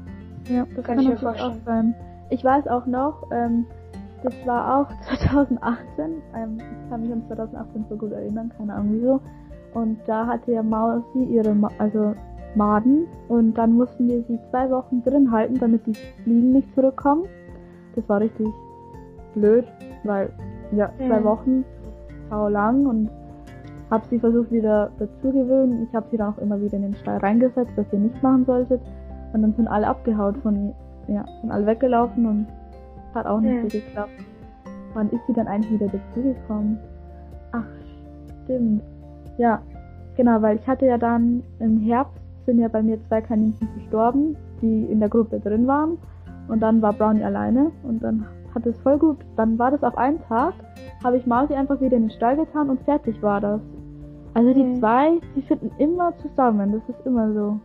[0.49, 1.51] Ja, das Kann kann, ich mir vorstellen.
[1.51, 1.95] auch sein.
[2.31, 3.67] Ich weiß auch noch, ähm,
[4.23, 4.89] das war auch
[5.25, 9.21] 2018, ähm, ich kann mich an 2018 so gut erinnern, keine Ahnung wieso.
[9.75, 12.15] Und da hatte ja Mausi ihre, Ma also
[12.57, 17.25] Maden und dann mussten wir sie zwei Wochen drin halten, damit die Fliegen nicht zurückkommen.
[17.95, 18.49] Das war richtig
[19.35, 19.65] blöd,
[20.05, 20.31] weil
[20.73, 21.25] ja, zwei Mhm.
[21.25, 21.65] Wochen,
[22.29, 23.11] sau lang und
[23.91, 25.87] habe sie versucht wieder dazu gewöhnen.
[25.89, 28.45] Ich habe sie dann auch immer wieder in den Stall reingesetzt, dass ihr nicht machen
[28.45, 28.81] solltet.
[29.33, 30.73] Und dann sind alle abgehaut von
[31.09, 32.47] ja, sind alle weggelaufen und
[33.15, 33.69] hat auch nicht Hm.
[33.71, 34.11] so geklappt.
[34.95, 36.79] Wann ist sie dann eigentlich wieder dazugekommen?
[37.53, 37.65] Ach,
[38.45, 38.83] stimmt.
[39.39, 39.61] Ja,
[40.17, 42.20] genau, weil ich hatte ja dann im Herbst
[42.51, 45.99] sind ja bei mir zwei Kaninchen verstorben, die in der Gruppe drin waren.
[46.49, 49.19] Und dann war Brownie alleine und dann hat es voll gut.
[49.37, 50.55] Dann war das auf einen Tag,
[51.05, 53.61] habe ich Mausi einfach wieder in den Stall getan und fertig war das.
[54.35, 57.61] Also die zwei, die finden immer zusammen, das ist immer so.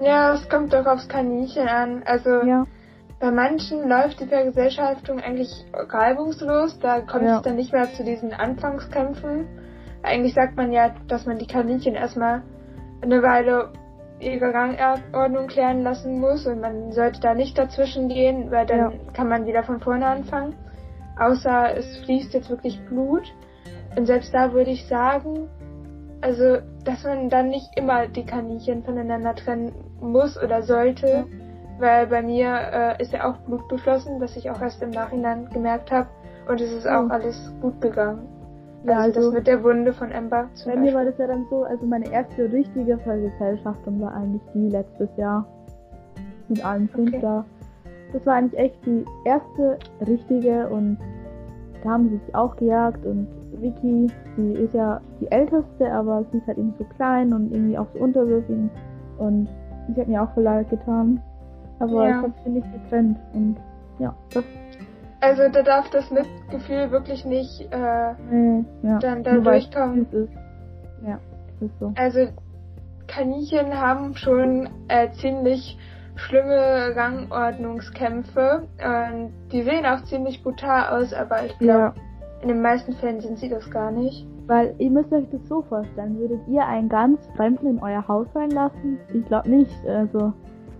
[0.00, 2.02] Ja, es kommt doch aufs Kaninchen an.
[2.06, 2.64] Also Ja,
[3.20, 7.36] bei manchen läuft die Vergesellschaftung eigentlich reibungslos, da kommt Ja.
[7.36, 9.44] es dann nicht mehr zu diesen Anfangskämpfen.
[10.02, 12.42] Eigentlich sagt man ja, dass man die Kaninchen erstmal
[13.02, 13.68] eine Weile
[14.20, 18.92] ihre Rangordnung klären lassen muss und man sollte da nicht dazwischen gehen, weil dann Ja.
[19.12, 20.54] kann man wieder von vorne anfangen.
[21.18, 23.32] Außer es fließt jetzt wirklich Blut.
[23.96, 25.48] Und selbst da würde ich sagen,
[26.20, 31.26] also, dass man dann nicht immer die Kaninchen voneinander trennen muss oder sollte,
[31.78, 32.48] weil bei mir
[32.98, 36.08] äh, ist ja auch Blut geflossen, was ich auch erst im Nachhinein gemerkt habe.
[36.48, 37.10] Und es ist auch Mhm.
[37.10, 38.26] alles gut gegangen.
[38.84, 41.10] Ja, also, das mit der Wunde von Ember Bei mir war Beispiel.
[41.10, 45.46] das ja dann so, also meine erste richtige Vergesellschaftung war eigentlich die letztes Jahr.
[46.48, 47.18] Mit allen fünf Okay.
[47.20, 47.44] da.
[48.12, 50.96] Das war eigentlich echt die erste richtige und
[51.82, 53.26] da haben sie sich auch gejagt und
[53.60, 57.76] Vicky, die ist ja die älteste, aber sie ist halt eben so klein und irgendwie
[57.76, 58.56] auch so unterwürfig
[59.18, 59.48] und
[59.94, 61.20] sie hat mir auch voll leid getan.
[61.80, 62.10] Aber Ja.
[62.10, 63.56] ich habe sie nicht getrennt und
[63.98, 64.44] ja, das
[65.20, 68.98] Also da darf das Mitgefühl wirklich nicht, äh, nee, ja.
[68.98, 70.06] Dann da durchkommen.
[71.04, 71.18] Ja,
[71.60, 71.92] ist so.
[71.96, 72.28] also
[73.08, 75.76] Kaninchen haben schon äh, ziemlich
[76.14, 78.68] schlimme Rangordnungskämpfe.
[78.84, 81.94] Und die sehen auch ziemlich brutal aus, aber ich glaube, Ja,
[82.42, 84.26] in den meisten Fällen sind sie das gar nicht.
[84.46, 88.26] Weil ihr müsst euch das so vorstellen, würdet ihr einen ganz Fremden in euer Haus
[88.34, 88.98] reinlassen?
[89.12, 89.86] Ich glaube nicht.
[89.86, 90.32] Also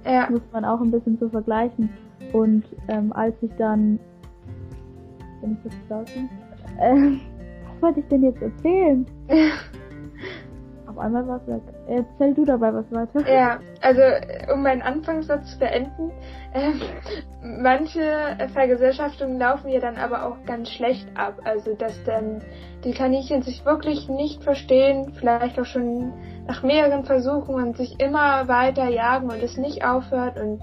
[0.06, 0.28] Ja.
[0.30, 1.90] muss man auch ein bisschen so vergleichen.
[2.32, 3.98] Und ähm, als ich dann
[5.40, 6.28] bin ich jetzt draußen?
[6.80, 7.20] Ähm,
[7.64, 9.06] was wollte ich denn jetzt erzählen?
[10.86, 11.62] Auf einmal war es weg.
[11.86, 13.30] Erzähl du dabei was weiter.
[13.30, 14.00] Ja, also
[14.52, 16.10] um meinen Anfangssatz zu beenden,
[16.54, 16.80] ähm,
[17.62, 21.40] manche Vergesellschaftungen laufen ja dann aber auch ganz schlecht ab.
[21.44, 22.42] Also dass dann
[22.84, 26.12] die Kaninchen sich wirklich nicht verstehen, vielleicht auch schon
[26.46, 30.62] nach mehreren Versuchen und sich immer weiter jagen und es nicht aufhört und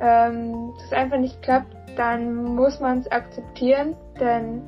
[0.00, 4.62] ähm, das einfach nicht klappt, dann muss man es akzeptieren, denn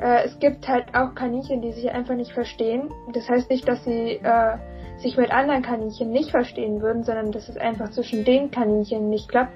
[0.00, 2.88] äh, es gibt halt auch Kaninchen, die sich einfach nicht verstehen.
[3.12, 4.58] Das heißt nicht, dass sie äh,
[4.98, 9.28] sich mit anderen Kaninchen nicht verstehen würden, sondern dass es einfach zwischen den Kaninchen nicht
[9.28, 9.54] klappt,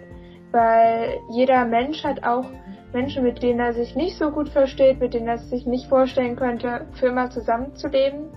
[0.51, 2.47] weil jeder Mensch hat auch
[2.92, 6.35] Menschen, mit denen er sich nicht so gut versteht, mit denen er sich nicht vorstellen
[6.35, 8.31] könnte, für immer zusammenzuleben.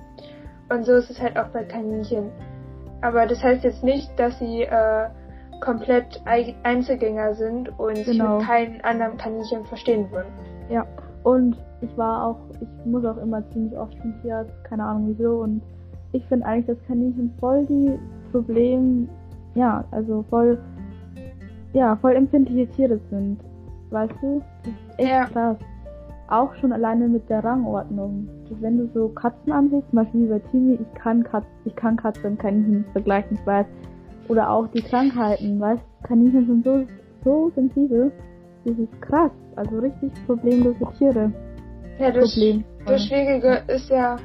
[0.70, 2.30] Und so ist es halt auch bei Kaninchen.
[3.02, 5.10] Aber das heißt jetzt nicht, dass sie äh,
[5.62, 8.38] komplett Ei- Einzelgänger sind und Genau.
[8.38, 10.30] mit keinem anderen Kaninchen verstehen würden.
[10.70, 10.86] Ja.
[11.24, 15.42] Und ich war auch, ich muss auch immer ziemlich oft zum Tierarzt, keine Ahnung wieso.
[15.42, 15.62] Und
[16.14, 17.92] ich finde eigentlich, dass Kaninchen voll die
[18.32, 19.10] Problem,
[19.56, 20.58] ja, also voll,
[21.74, 23.40] ja, voll empfindliche Tiere sind.
[23.92, 24.42] Weißt du?
[24.64, 25.26] Das ist echt Ja.
[25.26, 25.58] krass.
[26.30, 28.28] Auch schon alleine mit der Rangordnung.
[28.62, 31.98] Wenn du so Katzen ansiehst, zum Beispiel wie bei Timmy, ich kann Katzen, ich kann
[31.98, 33.66] Katzen und Kaninchen nicht vergleichen, ich weiß.
[34.30, 36.86] Oder auch die Krankheiten, weißt Kaninchen sind so,
[37.24, 38.12] so sensibel.
[38.64, 39.32] Das ist krass.
[39.56, 41.34] Also richtig problemlose Tiere.
[42.00, 42.64] Ja, das, Problem.
[42.86, 44.16] das Schwierige ist ja,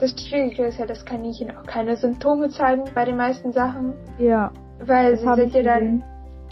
[0.00, 4.50] das Schwierige ist ja, dass Kaninchen auch keine Symptome zeigen bei den meisten Sachen, Ja,
[4.84, 6.02] weil sie sind ja dann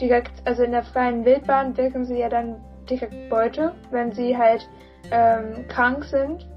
[0.01, 2.57] direkt, also in der freien Wildbahn wirken sie ja dann
[2.89, 4.69] direkt Beute, wenn sie halt
[5.11, 6.49] ähm, krank sind.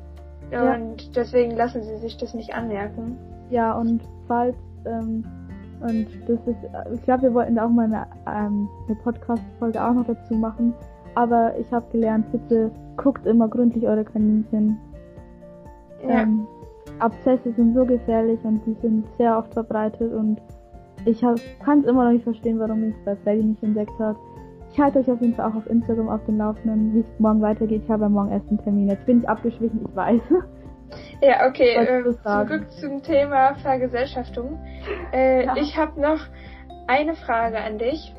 [0.52, 0.76] Ja.
[0.76, 3.18] Und deswegen lassen sie sich das nicht anmerken.
[3.50, 5.26] Ja, und falls, ähm,
[5.84, 6.58] und das ist,
[6.94, 10.74] ich glaube, wir wollten auch mal eine, ähm, eine Podcast-Folge auch noch dazu machen.
[11.16, 14.78] Aber ich habe gelernt, bitte guckt immer gründlich eure Kaninchen.
[16.08, 16.24] Ja.
[16.24, 16.48] Ähm,
[17.00, 20.42] Abszesse sind so gefährlich und die sind sehr oft verbreitet und
[21.06, 24.16] ich kann es immer noch nicht verstehen, warum ich es bei Freddy nicht entdeckt hat.
[24.72, 27.42] Ich halte euch auf jeden Fall auch auf Instagram auf den Laufenden, wie es morgen
[27.42, 27.82] weitergeht.
[27.84, 28.90] Ich habe ja morgen erst einen Termin.
[28.90, 30.22] Jetzt bin ich abgeschwichen, ich weiß.
[31.22, 34.60] Ja, okay, ähm, zurück zum Thema Vergesellschaftung.
[35.14, 35.56] Äh, Ja.
[35.58, 36.20] Ich habe noch
[36.88, 38.14] eine Frage an dich.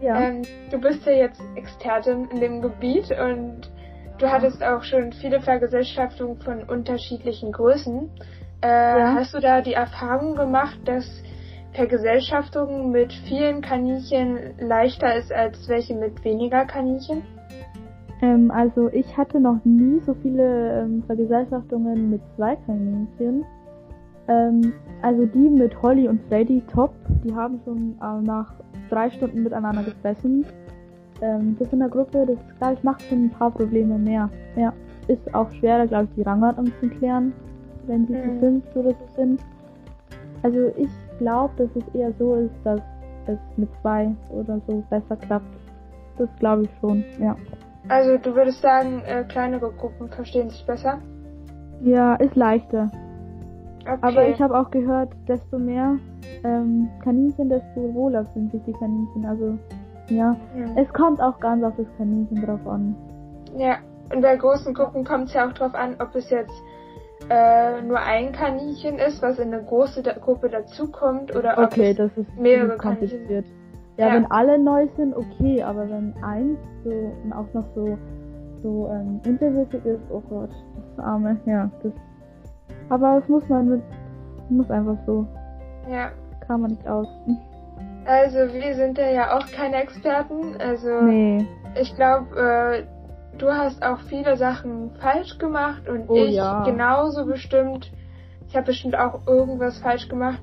[0.00, 0.20] ja.
[0.20, 3.70] Ähm, du bist ja jetzt Expertin in dem Gebiet und
[4.18, 8.10] du hattest auch schon viele Vergesellschaftungen von unterschiedlichen Größen.
[8.62, 9.14] Äh, Ja.
[9.14, 11.04] Hast du da die Erfahrung gemacht, dass
[11.72, 17.22] Vergesellschaftungen mit vielen Kaninchen leichter ist als welche mit weniger Kaninchen?
[18.24, 23.44] Ähm, also ich hatte noch nie so viele ähm, Vergesellschaftungen mit zwei Kaninchen.
[24.28, 28.54] Ähm, also die mit Holly und Freddy top, die haben schon äh, nach
[28.88, 30.46] drei Stunden miteinander gefressen.
[31.20, 34.30] Ähm, das in der Gruppe, das glaube ich macht schon ein paar Probleme mehr.
[34.56, 34.72] Ja,
[35.08, 37.34] ist auch schwerer, glaube ich, die Rangordnung zu klären,
[37.86, 38.22] wenn sie Mhm.
[38.22, 39.40] zu fünf oder so sind.
[40.42, 42.80] Also ich glaube, dass es eher so ist, dass
[43.26, 45.44] es mit zwei oder so besser klappt.
[46.16, 47.36] Das glaube ich schon, ja.
[47.88, 51.00] Also du würdest sagen, äh, kleinere Gruppen verstehen sich besser?
[51.82, 52.90] Ja, ist leichter.
[53.82, 53.98] Okay.
[54.00, 55.96] Aber ich habe auch gehört, desto mehr
[56.44, 59.26] ähm, Kaninchen, desto wohler fühlen sich die Kaninchen.
[59.26, 59.58] Also
[60.08, 60.76] ja, Hm.
[60.76, 62.94] es kommt auch ganz auf das Kaninchen drauf an.
[63.56, 63.76] Ja,
[64.14, 66.54] und bei großen Gruppen kommt es ja auch drauf an, ob es jetzt
[67.30, 71.90] äh, nur ein Kaninchen ist, was in eine große da Gruppe dazukommt, oder ob Okay,
[71.90, 73.46] es das ist mehrere ziemlich kompliziert.
[73.96, 74.14] Ja, Ja.
[74.14, 76.90] wenn alle neu sind, okay, aber wenn eins so
[77.22, 77.96] und auch noch so
[78.62, 80.48] so ähm, unterwürfig ist, oh Gott,
[80.96, 81.92] das arme, ja, das.
[82.88, 83.82] Aber das muss man mit,
[84.48, 85.26] muss einfach so,
[85.90, 86.10] Ja,
[86.46, 87.06] kann man nicht aus.
[88.06, 90.56] also wir sind ja, ja auch keine Experten.
[90.58, 91.46] Also Nee,
[91.80, 96.64] ich glaube, äh, du hast auch viele Sachen falsch gemacht und Oh ich ja.
[96.64, 97.92] genauso bestimmt.
[98.48, 100.40] Ich habe bestimmt auch irgendwas falsch gemacht.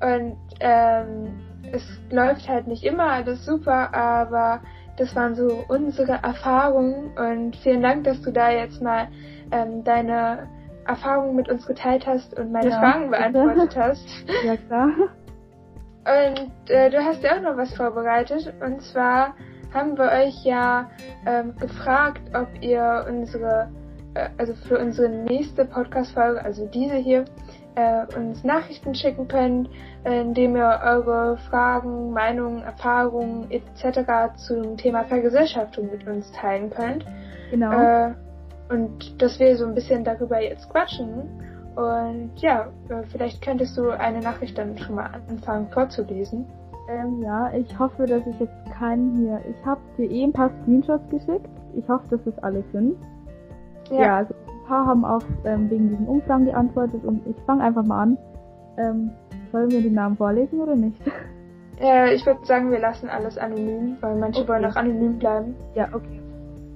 [0.00, 1.28] Und ähm,
[1.72, 4.60] es läuft halt nicht immer alles super, aber
[4.96, 9.08] das waren so unsere Erfahrungen und vielen Dank, dass du da jetzt mal
[9.50, 10.48] ähm, deine
[10.86, 14.06] Erfahrungen mit uns geteilt hast und meine Ja, Fragen beantwortet hast.
[14.44, 14.88] ja klar.
[16.00, 18.52] Und äh, du hast ja auch noch was vorbereitet.
[18.60, 19.34] Und zwar
[19.72, 20.90] haben wir euch ja
[21.26, 23.70] ähm, gefragt, ob ihr unsere,
[24.14, 27.24] äh, also für unsere nächste Podcast-Folge, also diese hier,
[27.80, 29.68] äh, uns Nachrichten schicken könnt,
[30.04, 34.34] äh, indem ihr eure Fragen, Meinungen, Erfahrungen etc.
[34.36, 37.04] zum Thema Vergesellschaftung mit uns teilen könnt.
[37.50, 37.72] Genau.
[37.72, 38.14] Äh,
[38.68, 41.28] und dass wir so ein bisschen darüber jetzt quatschen.
[41.74, 46.46] Und ja, äh, vielleicht könntest du eine Nachricht dann schon mal anfangen vorzulesen.
[46.88, 49.40] Ähm, ja, ich hoffe, dass ich jetzt keinen hier.
[49.48, 51.48] Ich habe dir eh ein paar Screenshots geschickt.
[51.74, 52.96] Ich hoffe, dass das alle sind.
[53.90, 54.34] Ja, ja also
[54.70, 58.18] paar haben auch ähm, wegen diesen Umfragen geantwortet und ich fange einfach mal an.
[58.78, 59.10] Ähm,
[59.50, 61.02] sollen wir den Namen vorlesen oder nicht?
[61.80, 64.48] Ja, ich würde sagen, wir lassen alles anonym, weil manche okay.
[64.48, 65.56] wollen auch anonym bleiben.
[65.74, 66.20] Ja, okay.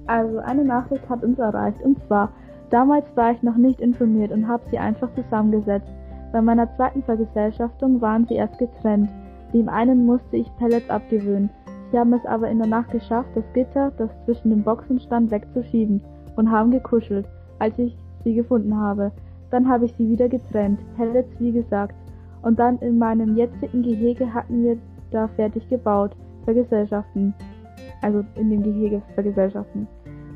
[0.07, 2.33] Also eine Nachricht hat uns erreicht und zwar,
[2.69, 5.87] damals war ich noch nicht informiert und habe sie einfach zusammengesetzt.
[6.33, 9.09] Bei meiner zweiten Vergesellschaftung waren sie erst getrennt.
[9.53, 11.49] Dem einen musste ich Pellets abgewöhnen.
[11.91, 15.31] Sie haben es aber in der Nacht geschafft, das Gitter, das zwischen den Boxen stand,
[15.31, 16.01] wegzuschieben
[16.35, 17.25] und haben gekuschelt,
[17.59, 19.11] als ich sie gefunden habe.
[19.51, 21.95] Dann habe ich sie wieder getrennt, Pellets wie gesagt.
[22.41, 24.77] Und dann in meinem jetzigen Gehege hatten wir
[25.11, 27.33] da fertig gebaut, Vergesellschaften.
[28.01, 29.87] Also in dem Gehege Vergesellschaften.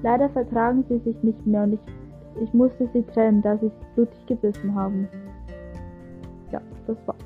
[0.02, 1.80] Leider vertragen sie sich nicht mehr und ich,
[2.42, 5.08] ich musste sie trennen, da sie sich blutig gebissen haben.
[6.52, 7.18] Ja, das war's.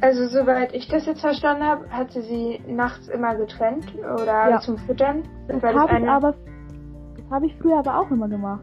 [0.00, 4.60] Also soweit ich das jetzt verstanden habe, hat sie sie nachts immer getrennt oder ja.
[4.60, 5.22] zum Füttern.
[5.48, 6.34] Das habe ich aber,
[7.30, 8.62] habe ich früher aber auch immer gemacht.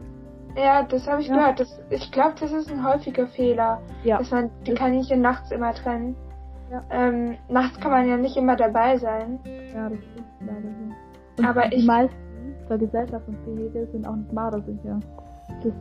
[0.56, 1.36] Ja, das habe ich ja.
[1.36, 1.60] gehört.
[1.60, 4.18] Das, ich glaube, das ist ein häufiger Fehler, ja.
[4.18, 6.16] dass man die Kaninchen nachts immer trennt.
[6.70, 6.82] Ja.
[6.90, 9.38] Ähm, nachts kann man ja nicht immer dabei sein.
[9.74, 10.94] Ja, das ist leider so.
[11.38, 12.16] Und aber die ich, meisten
[12.68, 15.00] Vergesellschaftungsgehege sind auch nicht mardersicher.
[15.62, 15.72] Das,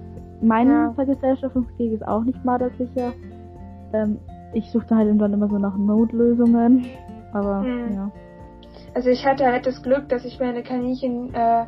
[0.42, 0.92] mein ja.
[0.94, 3.14] Vergesellschaftungsgehege ist auch nicht mardersicher.
[3.94, 4.20] Ähm,
[4.54, 6.86] ich suchte halt dann immer so nach Notlösungen.
[7.32, 7.94] Aber hm.
[7.94, 8.12] ja.
[8.96, 11.66] Also ich hatte halt das Glück, dass ich meine Kaninchen äh,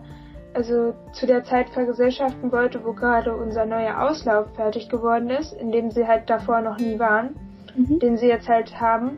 [0.55, 5.71] also zu der Zeit vergesellschaften wollte, wo gerade unser neuer Auslauf fertig geworden ist, in
[5.71, 7.35] dem sie halt davor noch nie waren,
[7.75, 7.99] mhm.
[7.99, 9.17] den sie jetzt halt haben.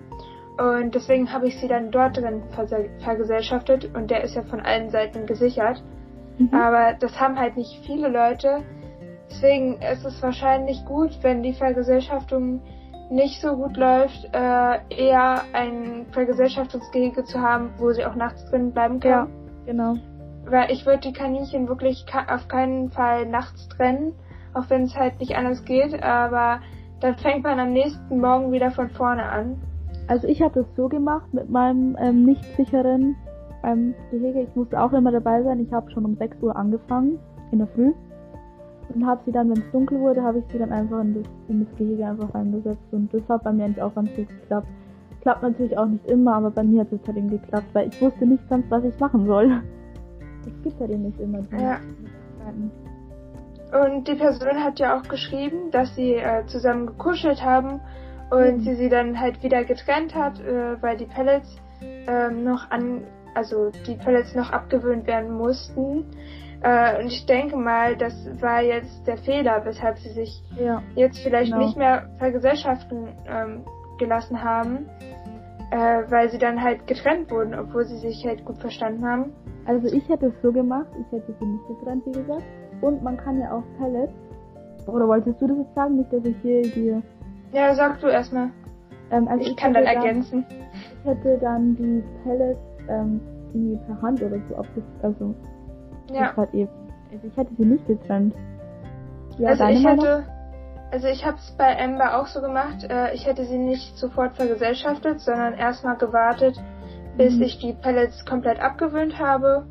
[0.57, 2.41] Und deswegen habe ich sie dann dort drin
[2.99, 5.83] vergesellschaftet und der ist ja von allen Seiten gesichert.
[6.39, 6.51] Mhm.
[6.51, 8.63] Aber das haben halt nicht viele Leute.
[9.29, 12.61] Deswegen ist es wahrscheinlich gut, wenn die Vergesellschaftung
[13.11, 18.71] nicht so gut läuft, äh, eher ein Vergesellschaftungsgehege zu haben, wo sie auch nachts drin
[18.71, 19.13] bleiben können.
[19.13, 19.27] Ja,
[19.65, 19.95] genau.
[20.49, 24.13] Weil ich würde die Kaninchen wirklich auf keinen Fall nachts trennen,
[24.53, 26.61] auch wenn es halt nicht anders geht, aber
[26.99, 29.61] dann fängt man am nächsten Morgen wieder von vorne an.
[30.07, 33.15] Also ich habe das so gemacht mit meinem ähm, nicht sicheren
[33.63, 34.41] ähm, Gehege.
[34.41, 35.59] Ich musste auch immer dabei sein.
[35.59, 37.19] Ich habe schon um 6 Uhr angefangen
[37.51, 37.93] in der Früh
[38.93, 41.31] und habe sie dann, wenn es dunkel wurde, habe ich sie dann einfach in das,
[41.49, 44.67] in das Gehege einfach reingesetzt und das hat bei mir eigentlich auch ganz gut geklappt.
[45.21, 48.01] Klappt natürlich auch nicht immer, aber bei mir hat es halt eben geklappt, weil ich
[48.01, 49.61] wusste nicht ganz, was ich machen soll.
[50.47, 51.79] Es gibt halt eben nicht immer ja.
[53.71, 57.81] Und die Person hat ja auch geschrieben, dass sie äh, zusammen gekuschelt haben
[58.29, 58.59] und mhm.
[58.61, 63.71] sie sie dann halt wieder getrennt hat, äh, weil die Pellets ähm, noch an, also
[63.85, 66.05] die Pellets noch abgewöhnt werden mussten.
[66.61, 71.19] Äh, und ich denke mal, das war jetzt der Fehler, weshalb sie sich ja, jetzt
[71.19, 71.65] vielleicht genau.
[71.65, 73.65] nicht mehr vergesellschaften ähm,
[73.99, 74.89] gelassen haben,
[75.71, 79.33] äh, weil sie dann halt getrennt wurden, obwohl sie sich halt gut verstanden haben.
[79.67, 82.43] Also ich hätte es so gemacht, ich hätte sie nicht getrennt, wie gesagt.
[82.81, 84.13] Und man kann ja auch Pellets.
[84.87, 85.97] Oder wolltest du das jetzt sagen?
[85.97, 87.01] Nicht, dass ich hier die.
[87.51, 88.49] Ja, sag du erstmal.
[89.11, 90.45] Ähm, also ich, ich kann dann ergänzen.
[90.49, 92.59] ich hätte dann die Pellets
[92.89, 93.21] ähm,
[93.53, 95.35] irgendwie per Hand oder so das, also
[96.11, 96.35] ja.
[96.35, 96.69] Halt eben,
[97.11, 98.33] also ich hätte sie nicht getrennt.
[99.37, 100.23] Ja, also ich hätte,
[100.91, 102.85] also ich habe es bei Amber auch so gemacht.
[102.89, 106.61] Äh, ich hätte sie nicht sofort vergesellschaftet, sondern erstmal gewartet,
[107.17, 107.43] bis mhm.
[107.43, 109.65] ich die Pellets komplett abgewöhnt habe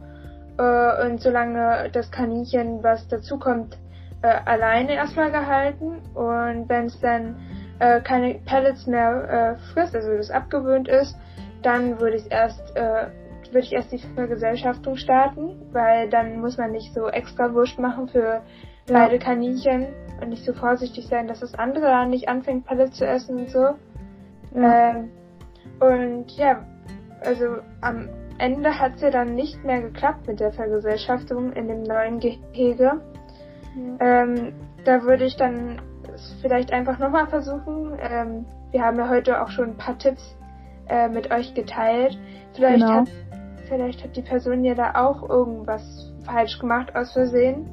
[0.58, 3.78] äh, und solange das Kaninchen, was dazukommt,
[4.22, 7.36] äh, alleine erstmal gehalten und wenn es dann
[7.78, 11.16] äh, keine Pellets mehr äh, frisst, also das abgewöhnt ist,
[11.62, 13.06] dann würde ich erst äh,
[13.52, 18.08] würde ich erst die Vergesellschaftung starten, weil dann muss man nicht so extra Wurst machen
[18.08, 18.42] für ja.
[18.88, 19.86] beide Kaninchen
[20.20, 23.50] und nicht so vorsichtig sein, dass das andere dann nicht anfängt, Pellets zu essen und
[23.50, 23.74] so.
[24.54, 24.90] Ja.
[24.90, 25.10] Ähm,
[25.80, 26.64] und ja,
[27.22, 27.44] also
[27.80, 28.08] am
[28.38, 33.00] Ende hat es ja dann nicht mehr geklappt mit der Vergesellschaftung in dem neuen Gehege.
[33.74, 33.96] Ja.
[34.00, 34.52] Ähm,
[34.84, 35.80] da würde ich dann
[36.40, 37.92] vielleicht einfach nochmal versuchen.
[38.00, 40.36] Ähm, wir haben ja heute auch schon ein paar Tipps
[40.88, 42.18] äh, mit euch geteilt.
[42.54, 43.00] Vielleicht genau.
[43.00, 43.08] hat
[43.68, 47.66] Vielleicht hat die Person ja da auch irgendwas falsch gemacht aus Versehen.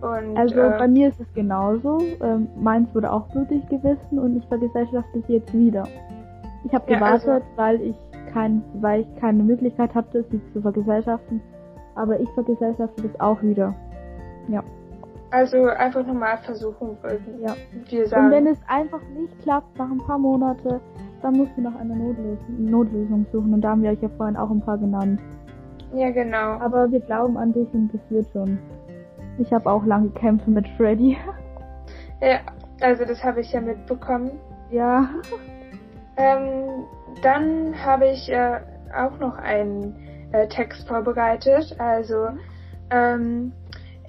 [0.00, 1.98] Und, also äh, bei mir ist es genauso.
[2.22, 5.84] Ähm, meins wurde auch blutig gewissen und ich vergesellschafte sie jetzt wieder.
[6.64, 7.96] Ich habe gewartet, ja, also, weil ich
[8.32, 11.40] kein, weil ich keine Möglichkeit hatte, sie zu vergesellschaften.
[11.94, 13.74] Aber ich vergesellschafte das auch wieder.
[14.48, 14.62] Ja.
[15.30, 17.42] Also einfach nochmal versuchen wollten.
[17.42, 17.54] Ja.
[17.88, 18.26] Wir sagen.
[18.26, 20.80] Und wenn es einfach nicht klappt nach ein paar Monate,
[21.22, 24.36] dann musst du nach einer Notlösung, Notlösung suchen und da haben wir euch ja vorhin
[24.36, 25.20] auch ein paar genannt.
[25.94, 26.58] Ja, genau.
[26.60, 28.58] Aber wir glauben an dich und das wird schon.
[29.38, 31.16] Ich habe auch lange Kämpfe mit Freddy.
[32.20, 32.40] Ja,
[32.80, 34.32] also das habe ich ja mitbekommen.
[34.70, 35.08] Ja.
[36.16, 36.84] Ähm,
[37.22, 38.60] dann habe ich äh,
[38.94, 39.94] auch noch einen
[40.32, 41.76] äh, Text vorbereitet.
[41.78, 42.28] Also
[42.90, 43.52] ähm,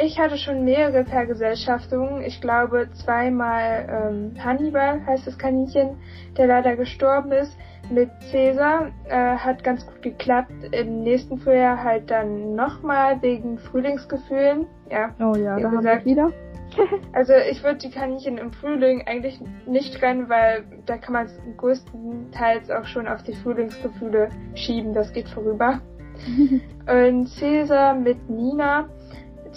[0.02, 2.22] ich hatte schon mehrere Vergesellschaftungen.
[2.22, 5.98] Ich glaube zweimal ähm, Hannibal heißt das Kaninchen,
[6.38, 7.58] der leider gestorben ist.
[7.92, 10.52] Mit Cäsar äh, hat ganz gut geklappt.
[10.72, 14.68] Im nächsten Frühjahr halt dann nochmal wegen Frühlingsgefühlen.
[14.90, 15.10] Ja.
[15.20, 16.32] Oh ja, da wir wieder.
[17.14, 21.40] also ich würde die Kaninchen im Frühling eigentlich nicht rennen, weil da kann man es
[21.58, 24.94] größtenteils auch schon auf die Frühlingsgefühle schieben.
[24.94, 25.82] Das geht vorüber.
[26.88, 28.90] Und Cäsar mit Nina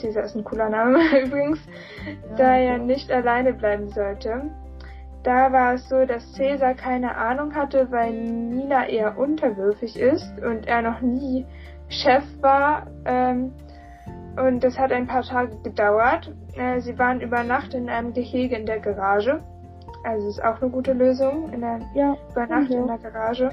[0.01, 1.59] Caesar ist ein cooler Name übrigens,
[2.07, 4.51] ja, da er nicht alleine bleiben sollte.
[5.23, 10.67] Da war es so, dass Caesar keine Ahnung hatte, weil Nina eher unterwürfig ist und
[10.67, 11.47] er noch nie
[11.89, 12.87] Chef war.
[13.05, 13.53] Ähm,
[14.37, 16.33] und das hat ein paar Tage gedauert.
[16.57, 19.43] Äh, sie waren über Nacht in einem Gehege in der Garage.
[20.05, 22.81] Also ist auch eine gute Lösung, in der, ja, über Nacht ja.
[22.81, 23.51] in der Garage.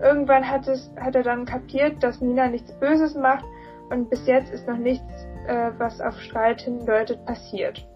[0.00, 3.44] Irgendwann hat, es, hat er dann kapiert, dass Nina nichts Böses macht
[3.90, 7.86] und bis jetzt ist noch nichts äh, was auf Streit hindeutet, passiert.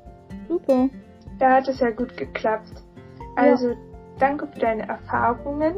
[0.49, 0.89] Super.
[1.39, 2.83] Da hat es ja gut geklappt.
[3.37, 3.77] Also, ja.
[4.19, 5.77] danke für deine Erfahrungen.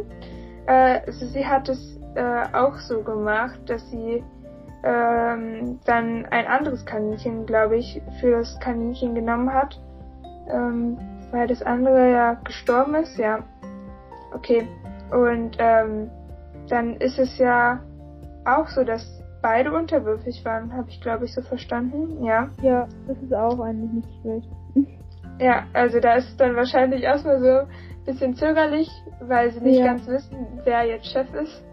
[0.67, 4.23] Äh, also sie hat es äh, auch so gemacht, dass sie
[4.83, 9.81] ähm, dann ein anderes Kaninchen, glaube ich, für das Kaninchen genommen hat.
[10.51, 10.97] Ähm,
[11.31, 13.41] weil das andere ja gestorben ist, ja.
[14.35, 14.67] Okay.
[15.11, 16.11] Und ähm,
[16.69, 17.81] dann ist es ja
[18.45, 22.49] auch so, dass beide unterwürfig waren, habe ich glaube ich so verstanden, ja.
[22.63, 24.49] Ja, das ist auch eigentlich nicht schlecht.
[25.41, 27.69] Ja, also da ist es dann wahrscheinlich erstmal so ein
[28.05, 29.85] bisschen zögerlich, weil sie nicht ja.
[29.87, 31.65] ganz wissen, wer jetzt Chef ist.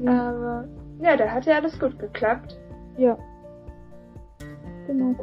[0.00, 0.28] Ja.
[0.28, 0.68] Aber
[1.02, 2.56] ja, da hat ja alles gut geklappt.
[2.96, 3.18] Ja.
[4.86, 5.14] Genau.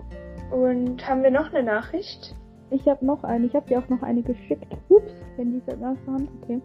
[0.51, 2.35] Und haben wir noch eine Nachricht?
[2.71, 3.45] Ich habe noch eine.
[3.45, 4.67] Ich habe dir auch noch eine geschickt.
[4.89, 6.29] Ups, Handy ist halt aus der Hand.
[6.41, 6.61] Okay.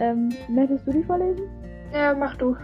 [0.00, 1.46] Ähm, möchtest du die vorlesen?
[1.92, 2.56] Ja, mach du.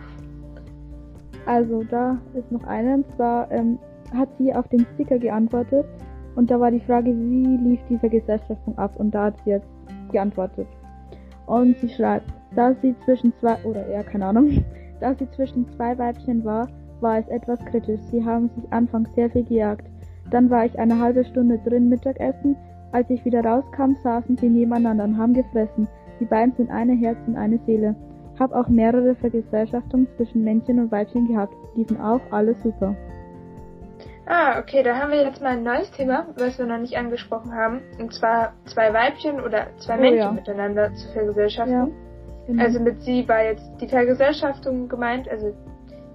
[1.46, 3.78] Also da ist noch eine, und zwar ähm,
[4.14, 5.86] hat sie auf den Sticker geantwortet
[6.36, 9.66] und da war die Frage, wie lief die Vergesellschaftung ab und da hat sie jetzt
[10.12, 10.68] geantwortet.
[11.46, 14.64] Und sie schreibt, da sie zwischen zwei, oder ja, keine Ahnung,
[15.02, 16.68] da sie zwischen zwei Weibchen war,
[17.00, 18.00] war es etwas kritisch.
[18.10, 19.84] Sie haben sich anfangs sehr viel gejagt.
[20.30, 22.56] Dann war ich eine halbe Stunde drin Mittagessen.
[22.92, 25.88] Als ich wieder rauskam, saßen sie nebeneinander und haben gefressen.
[26.20, 27.96] Die beiden sind eine Herz und eine Seele.
[28.38, 31.54] Hab auch mehrere Vergesellschaftungen zwischen Männchen und Weibchen gehabt.
[31.74, 32.94] Liefen auch alles super.
[34.26, 37.52] Ah, okay, da haben wir jetzt mal ein neues Thema, was wir noch nicht angesprochen
[37.52, 37.80] haben.
[37.98, 40.32] Und zwar zwei Weibchen oder zwei oh, Männchen ja.
[40.32, 41.74] miteinander zu vergesellschaften.
[41.74, 41.88] Ja,
[42.52, 42.64] genau.
[42.64, 45.54] Also mit sie war jetzt die Vergesellschaftung gemeint, also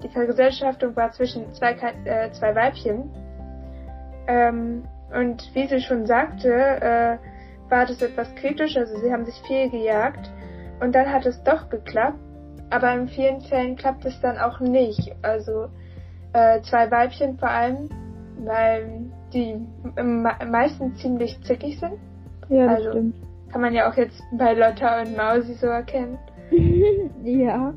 [0.03, 1.71] die Vergesellschaftung war zwischen zwei,
[2.05, 3.09] äh, zwei Weibchen.
[4.27, 4.83] Ähm,
[5.15, 7.17] und wie sie schon sagte, äh,
[7.69, 10.31] war das etwas kritisch, also sie haben sich viel gejagt.
[10.79, 12.19] Und dann hat es doch geklappt,
[12.69, 15.15] aber in vielen Fällen klappt es dann auch nicht.
[15.23, 15.67] Also
[16.33, 17.89] äh, zwei Weibchen vor allem,
[18.43, 19.59] weil die
[20.45, 21.93] meistens ziemlich zickig sind.
[22.49, 23.15] Ja, das also, stimmt.
[23.57, 26.19] Kann man ja auch jetzt bei Lotta und Mausi so erkennen.
[27.23, 27.73] ja.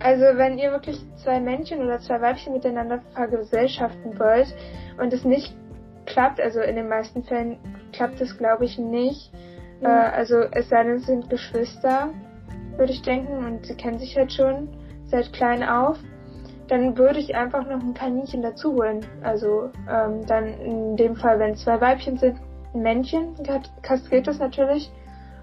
[0.00, 4.54] Also wenn ihr wirklich zwei Männchen oder zwei Weibchen miteinander vergesellschaften wollt
[5.00, 5.56] und es nicht
[6.04, 7.56] klappt, also in den meisten Fällen
[7.94, 9.32] klappt es glaube ich nicht,
[9.80, 12.10] äh, also es sei denn, es sind Geschwister,
[12.76, 14.68] würde ich denken, und sie kennen sich halt schon
[15.06, 15.96] seit klein auf.
[16.68, 19.00] Dann würde ich einfach noch ein Kaninchen dazu holen.
[19.22, 22.36] Also ähm, dann in dem Fall, wenn zwei Weibchen sind,
[22.74, 23.34] Männchen
[23.82, 24.90] kastriert das natürlich.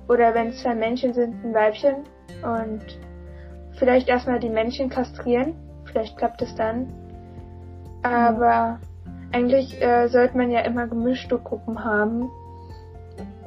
[0.08, 2.06] Oder wenn zwei Männchen sind, ein Weibchen.
[2.44, 2.84] Und
[3.78, 5.56] vielleicht erstmal die Männchen kastrieren.
[5.86, 6.92] Vielleicht klappt es dann.
[8.04, 9.12] Aber mhm.
[9.34, 12.30] eigentlich äh, sollte man ja immer gemischte Gruppen haben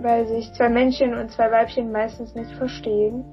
[0.02, 3.24] weil sich zwei Männchen und zwei Weibchen meistens nicht verstehen.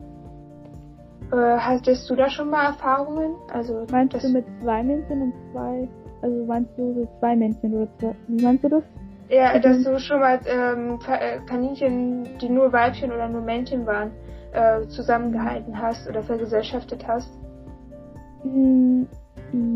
[1.31, 3.35] Äh, hattest du da schon mal Erfahrungen?
[3.51, 5.87] Also meinst du mit zwei Männchen und zwei,
[6.21, 8.83] also meinst du so zwei Männchen oder zwei, wie meinst du das?
[9.29, 9.61] Ja, mhm.
[9.61, 14.11] dass du schon mal ähm, äh, Kaninchen, die nur Weibchen oder nur Männchen waren,
[14.53, 17.29] äh, zusammengehalten hast oder vergesellschaftet hast.
[18.43, 19.03] Mm,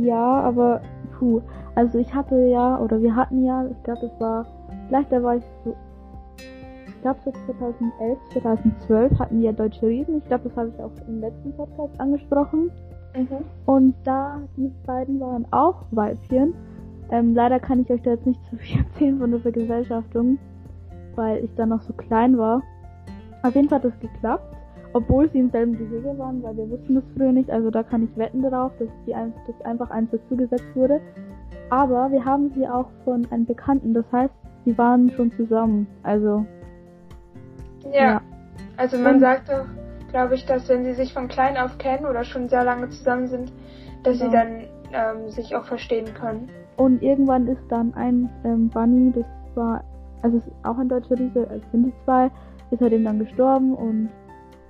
[0.01, 0.81] ja, aber
[1.17, 1.41] puh,
[1.75, 4.45] also ich hatte ja, oder wir hatten ja, ich glaube, das war,
[4.87, 5.75] vielleicht da war ich so
[7.03, 10.17] glaube so 2011, 2012 hatten wir Deutsche Riesen.
[10.17, 12.71] Ich glaube, das habe ich auch im letzten Podcast angesprochen.
[13.15, 13.45] Mhm.
[13.65, 16.55] Und da, die beiden waren auch Weibchen.
[17.11, 20.37] Ähm, leider kann ich euch da jetzt nicht zu viel erzählen von der Vergesellschaftung,
[21.15, 22.61] weil ich da noch so klein war.
[23.43, 24.55] Auf jeden Fall hat das geklappt,
[24.93, 27.49] obwohl sie im selben Gehege waren, weil wir wussten das früher nicht.
[27.49, 31.01] Also da kann ich wetten darauf, dass, die, dass einfach eins dazugesetzt wurde.
[31.69, 34.33] Aber wir haben sie auch von einem Bekannten, das heißt,
[34.65, 35.87] sie waren schon zusammen.
[36.03, 36.45] Also.
[37.91, 38.03] Ja.
[38.03, 38.21] ja.
[38.77, 39.65] Also man und, sagt doch,
[40.09, 43.27] glaube ich, dass wenn sie sich von klein auf kennen oder schon sehr lange zusammen
[43.27, 43.51] sind,
[44.03, 44.31] dass genau.
[44.31, 46.49] sie dann ähm, sich auch verstehen können.
[46.77, 49.83] Und irgendwann ist dann ein ähm, Bunny, das war,
[50.21, 52.31] also ist auch ein deutscher Riese, es sind die zwei,
[52.71, 54.09] ist halt eben dann gestorben und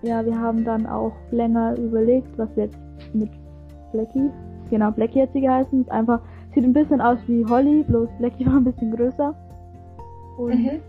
[0.02, 2.78] ja, wir haben dann auch länger überlegt, was jetzt
[3.14, 3.30] mit
[3.94, 4.30] Blackie,
[4.70, 6.20] genau, Blackie hat sie geheißen, ist einfach,
[6.54, 9.34] sieht ein bisschen aus wie Holly, bloß Blackie war ein bisschen größer.
[10.38, 10.80] Und mhm.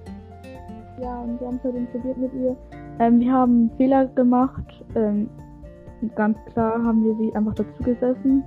[1.01, 2.57] ja, und wir haben es halt probiert mit ihr.
[2.99, 5.29] Ähm, wir haben Fehler gemacht, ähm,
[6.17, 8.43] ganz klar haben wir sie einfach dazu gesessen.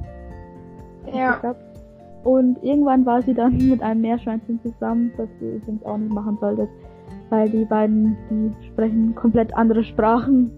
[1.14, 1.40] Ja.
[2.24, 6.38] Und irgendwann war sie dann mit einem Meerschweinchen zusammen, was ihr übrigens auch nicht machen
[6.40, 6.70] solltet,
[7.30, 10.52] weil die beiden, die sprechen komplett andere Sprachen.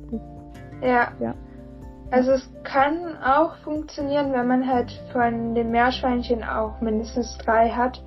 [0.81, 1.09] Ja.
[1.19, 1.33] ja.
[2.11, 8.03] Also es kann auch funktionieren, wenn man halt von den Meerschweinchen auch mindestens drei hat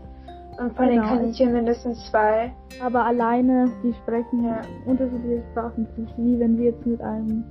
[0.58, 1.02] und von genau.
[1.02, 2.52] den Kaninchen mindestens zwei.
[2.82, 5.86] Aber alleine, die sprechen ja unterschiedliche Sprachen.
[6.16, 7.44] Wie wenn wir jetzt mit einem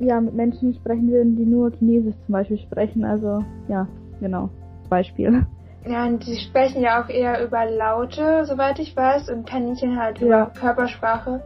[0.00, 3.04] ja, mit Menschen sprechen würden, die nur Chinesisch zum Beispiel sprechen.
[3.04, 3.86] Also, ja,
[4.20, 4.50] genau.
[4.88, 5.46] Beispiel.
[5.86, 10.18] Ja, und die sprechen ja auch eher über Laute, soweit ich weiß, und Kaninchen halt
[10.18, 10.26] ja.
[10.26, 11.42] über Körpersprache.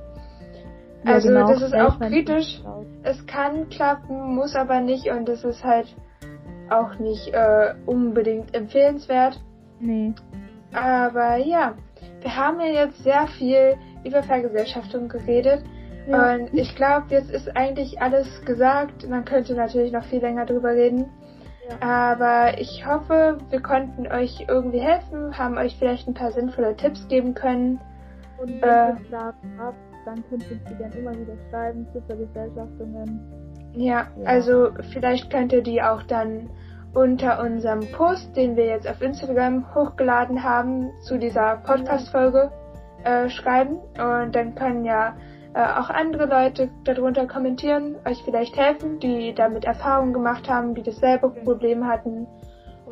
[1.04, 1.48] Ja, also genau.
[1.48, 2.60] das ist auch kritisch.
[3.02, 5.94] Es kann klappen, muss aber nicht und es ist halt
[6.70, 9.40] auch nicht äh, unbedingt empfehlenswert.
[9.80, 10.14] Nee.
[10.72, 11.74] Aber ja,
[12.20, 15.62] wir haben ja jetzt sehr viel über Vergesellschaftung geredet.
[16.08, 16.34] Ja.
[16.34, 19.08] Und ich glaube, jetzt ist eigentlich alles gesagt.
[19.08, 21.06] Man könnte natürlich noch viel länger drüber reden.
[21.80, 27.06] Aber ich hoffe, wir konnten euch irgendwie helfen, haben euch vielleicht ein paar sinnvolle Tipps
[27.08, 27.80] geben können.
[28.38, 32.00] Und wenn äh, ihr Fragen habt, dann könnt ihr sie gerne immer wieder schreiben zu
[32.02, 33.20] Vergesellschaftungen.
[33.72, 36.50] Ja, ja, also vielleicht könnt ihr die auch dann
[36.92, 42.52] unter unserem Post, den wir jetzt auf Instagram hochgeladen haben, zu dieser Podcast-Folge
[43.02, 43.78] äh, schreiben.
[43.98, 45.16] Und dann können ja
[45.54, 50.82] äh, auch andere Leute darunter kommentieren, euch vielleicht helfen, die damit Erfahrungen gemacht haben, die
[50.82, 52.26] dasselbe Problem hatten.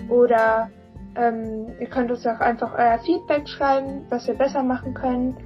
[0.08, 0.70] Oder
[1.16, 5.36] ähm, ihr könnt uns auch einfach euer Feedback schreiben, was wir besser machen können.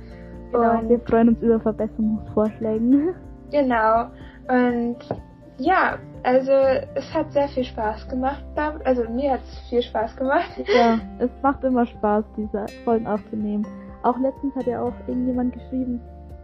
[0.53, 3.15] Genau, und wir freuen uns über Verbesserungsvorschläge.
[3.53, 4.07] Genau.
[4.49, 4.97] Und
[5.59, 6.51] ja, also
[6.97, 8.43] es hat sehr viel Spaß gemacht.
[8.83, 10.51] Also mir hat es viel Spaß gemacht.
[10.67, 13.65] Ja, es macht immer Spaß, diese Folgen aufzunehmen.
[14.03, 16.01] Auch letztens hat ja auch irgendjemand geschrieben,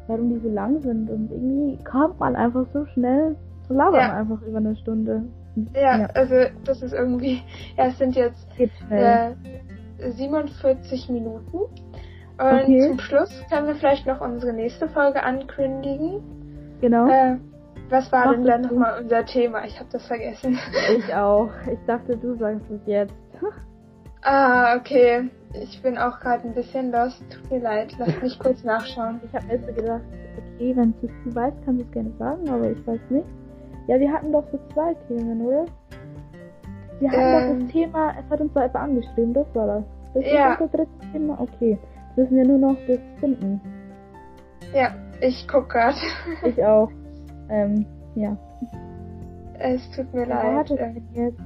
[0.06, 1.10] warum die so lang sind.
[1.10, 3.36] Und irgendwie kommt man einfach so schnell
[3.66, 4.16] zu labern ja.
[4.16, 5.24] einfach über eine Stunde.
[5.74, 6.34] Ja, ja, also
[6.64, 7.42] das ist irgendwie,
[7.76, 8.46] ja, es sind jetzt
[8.90, 9.32] äh,
[9.98, 11.56] 47 Minuten.
[11.56, 12.88] Und okay.
[12.88, 16.22] zum Schluss können wir vielleicht noch unsere nächste Folge ankündigen.
[16.80, 17.06] Genau.
[17.06, 17.36] Äh,
[17.90, 19.64] was war Mach denn dann nochmal unser Thema?
[19.66, 20.58] Ich habe das vergessen.
[20.96, 21.50] Ich auch.
[21.70, 23.14] Ich dachte, du sagst es jetzt.
[24.22, 25.30] ah, okay.
[25.54, 27.22] Ich bin auch gerade ein bisschen lost.
[27.30, 27.94] Tut mir leid.
[27.98, 29.20] Lass mich kurz nachschauen.
[29.24, 30.02] Ich habe jetzt gedacht,
[30.54, 33.26] okay, wenn du es weißt, kannst du es gerne sagen, aber ich weiß nicht.
[33.88, 35.66] Ja, wir hatten doch so zwei Themen, oder?
[37.00, 37.72] Wir hatten ähm, doch das.
[37.72, 39.84] Thema, es hat uns zwar etwa angeschrieben, das war das.
[40.14, 40.52] Das ja.
[40.52, 41.78] ist unser drittes Thema, okay.
[42.16, 43.60] Jetzt müssen wir nur noch das finden.
[44.72, 45.96] Ja, ich guck grad.
[46.44, 46.90] ich auch.
[47.48, 48.36] Ähm, ja.
[49.58, 50.70] Es tut mir ja, leid.
[50.78, 51.40] Ähm, jetzt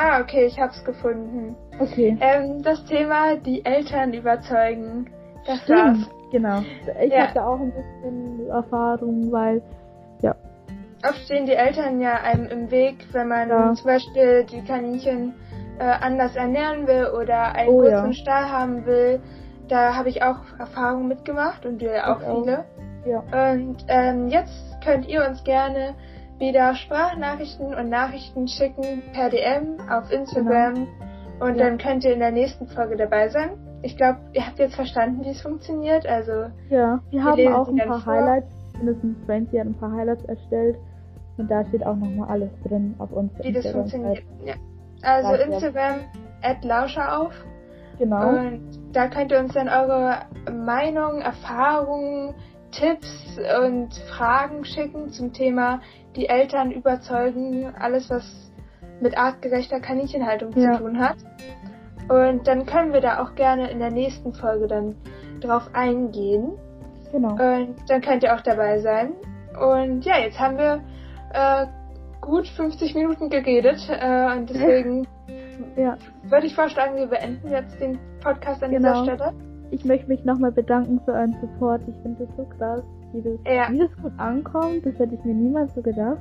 [0.00, 1.56] Ah, okay, ich hab's gefunden.
[1.80, 2.16] Okay.
[2.20, 5.10] Ähm, das Thema, die Eltern überzeugen.
[5.44, 6.10] Das Stimmt, war's.
[6.30, 6.60] Genau.
[7.02, 7.26] Ich ja.
[7.26, 9.60] hatte auch ein bisschen Erfahrung, weil,
[10.22, 10.36] ja.
[11.04, 13.74] Oft stehen die Eltern ja einem im Weg, wenn man ja.
[13.74, 15.34] zum Beispiel die Kaninchen
[15.80, 18.12] äh, anders ernähren will oder einen oh, kurzen ja.
[18.12, 19.20] Stall haben will.
[19.66, 22.64] Da habe ich auch Erfahrungen mitgemacht und wir auch, auch viele.
[23.04, 23.18] Ja.
[23.50, 25.94] Und ähm, jetzt könnt ihr uns gerne
[26.38, 30.86] wieder Sprachnachrichten und Nachrichten schicken per DM auf Instagram genau.
[31.40, 31.64] und ja.
[31.64, 33.50] dann könnt ihr in der nächsten Folge dabei sein.
[33.82, 36.06] Ich glaube, ihr habt jetzt verstanden, wie es funktioniert.
[36.06, 36.32] Also
[36.68, 38.12] ja, wir, wir haben auch ein paar vor.
[38.12, 38.48] Highlights.
[38.78, 40.76] Mindestens Francie hat ein paar Highlights erstellt
[41.36, 43.32] und da steht auch nochmal alles drin auf uns.
[43.40, 44.22] Wie das funktioniert.
[44.44, 44.54] Ja.
[45.02, 45.44] Also Lauscher.
[45.46, 45.94] Instagram
[46.42, 47.32] at Lauscher auf.
[47.98, 48.28] Genau.
[48.28, 48.62] Und
[48.92, 52.34] da könnt ihr uns dann eure Meinung, Erfahrungen,
[52.70, 55.80] Tipps und Fragen schicken zum Thema
[56.18, 58.52] die Eltern überzeugen, alles was
[59.00, 60.72] mit artgerechter Kaninchenhaltung ja.
[60.72, 61.16] zu tun hat.
[62.08, 64.96] Und dann können wir da auch gerne in der nächsten Folge dann
[65.40, 66.52] drauf eingehen.
[67.12, 67.30] Genau.
[67.30, 69.12] Und dann könnt ihr auch dabei sein.
[69.60, 70.82] Und ja, jetzt haben wir
[71.32, 71.66] äh,
[72.20, 75.06] gut 50 Minuten geredet äh, und deswegen
[75.76, 75.96] ja.
[76.24, 79.02] würde ich vorschlagen, wir beenden jetzt den Podcast an genau.
[79.02, 79.32] dieser Stelle.
[79.70, 81.82] Ich möchte mich nochmal bedanken für euren Support.
[81.86, 82.82] Ich finde das so krass,
[83.12, 83.68] wie das, ja.
[83.70, 84.84] wie das gut ankommt.
[84.86, 86.18] Das hätte ich mir niemals so gedacht.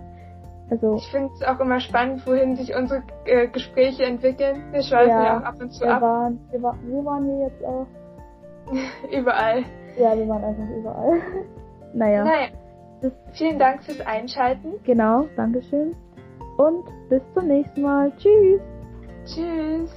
[0.70, 4.64] Also, Ich finde es auch immer spannend, wohin sich unsere äh, Gespräche entwickeln.
[4.72, 6.02] Wir schweifen ja, Ja, auch ab und zu wir ab.
[6.02, 7.88] waren, wir waren, wo waren wir jetzt auch?
[9.18, 9.64] Überall.
[9.98, 11.20] Ja, wir waren einfach überall.
[11.94, 12.48] naja, Naja,
[13.02, 14.74] das, vielen Dank fürs Einschalten.
[14.84, 15.96] genau, Dankeschön.
[16.58, 18.12] Und bis zum nächsten Mal.
[18.18, 18.60] Tschüss.
[19.26, 19.92] Tschüss.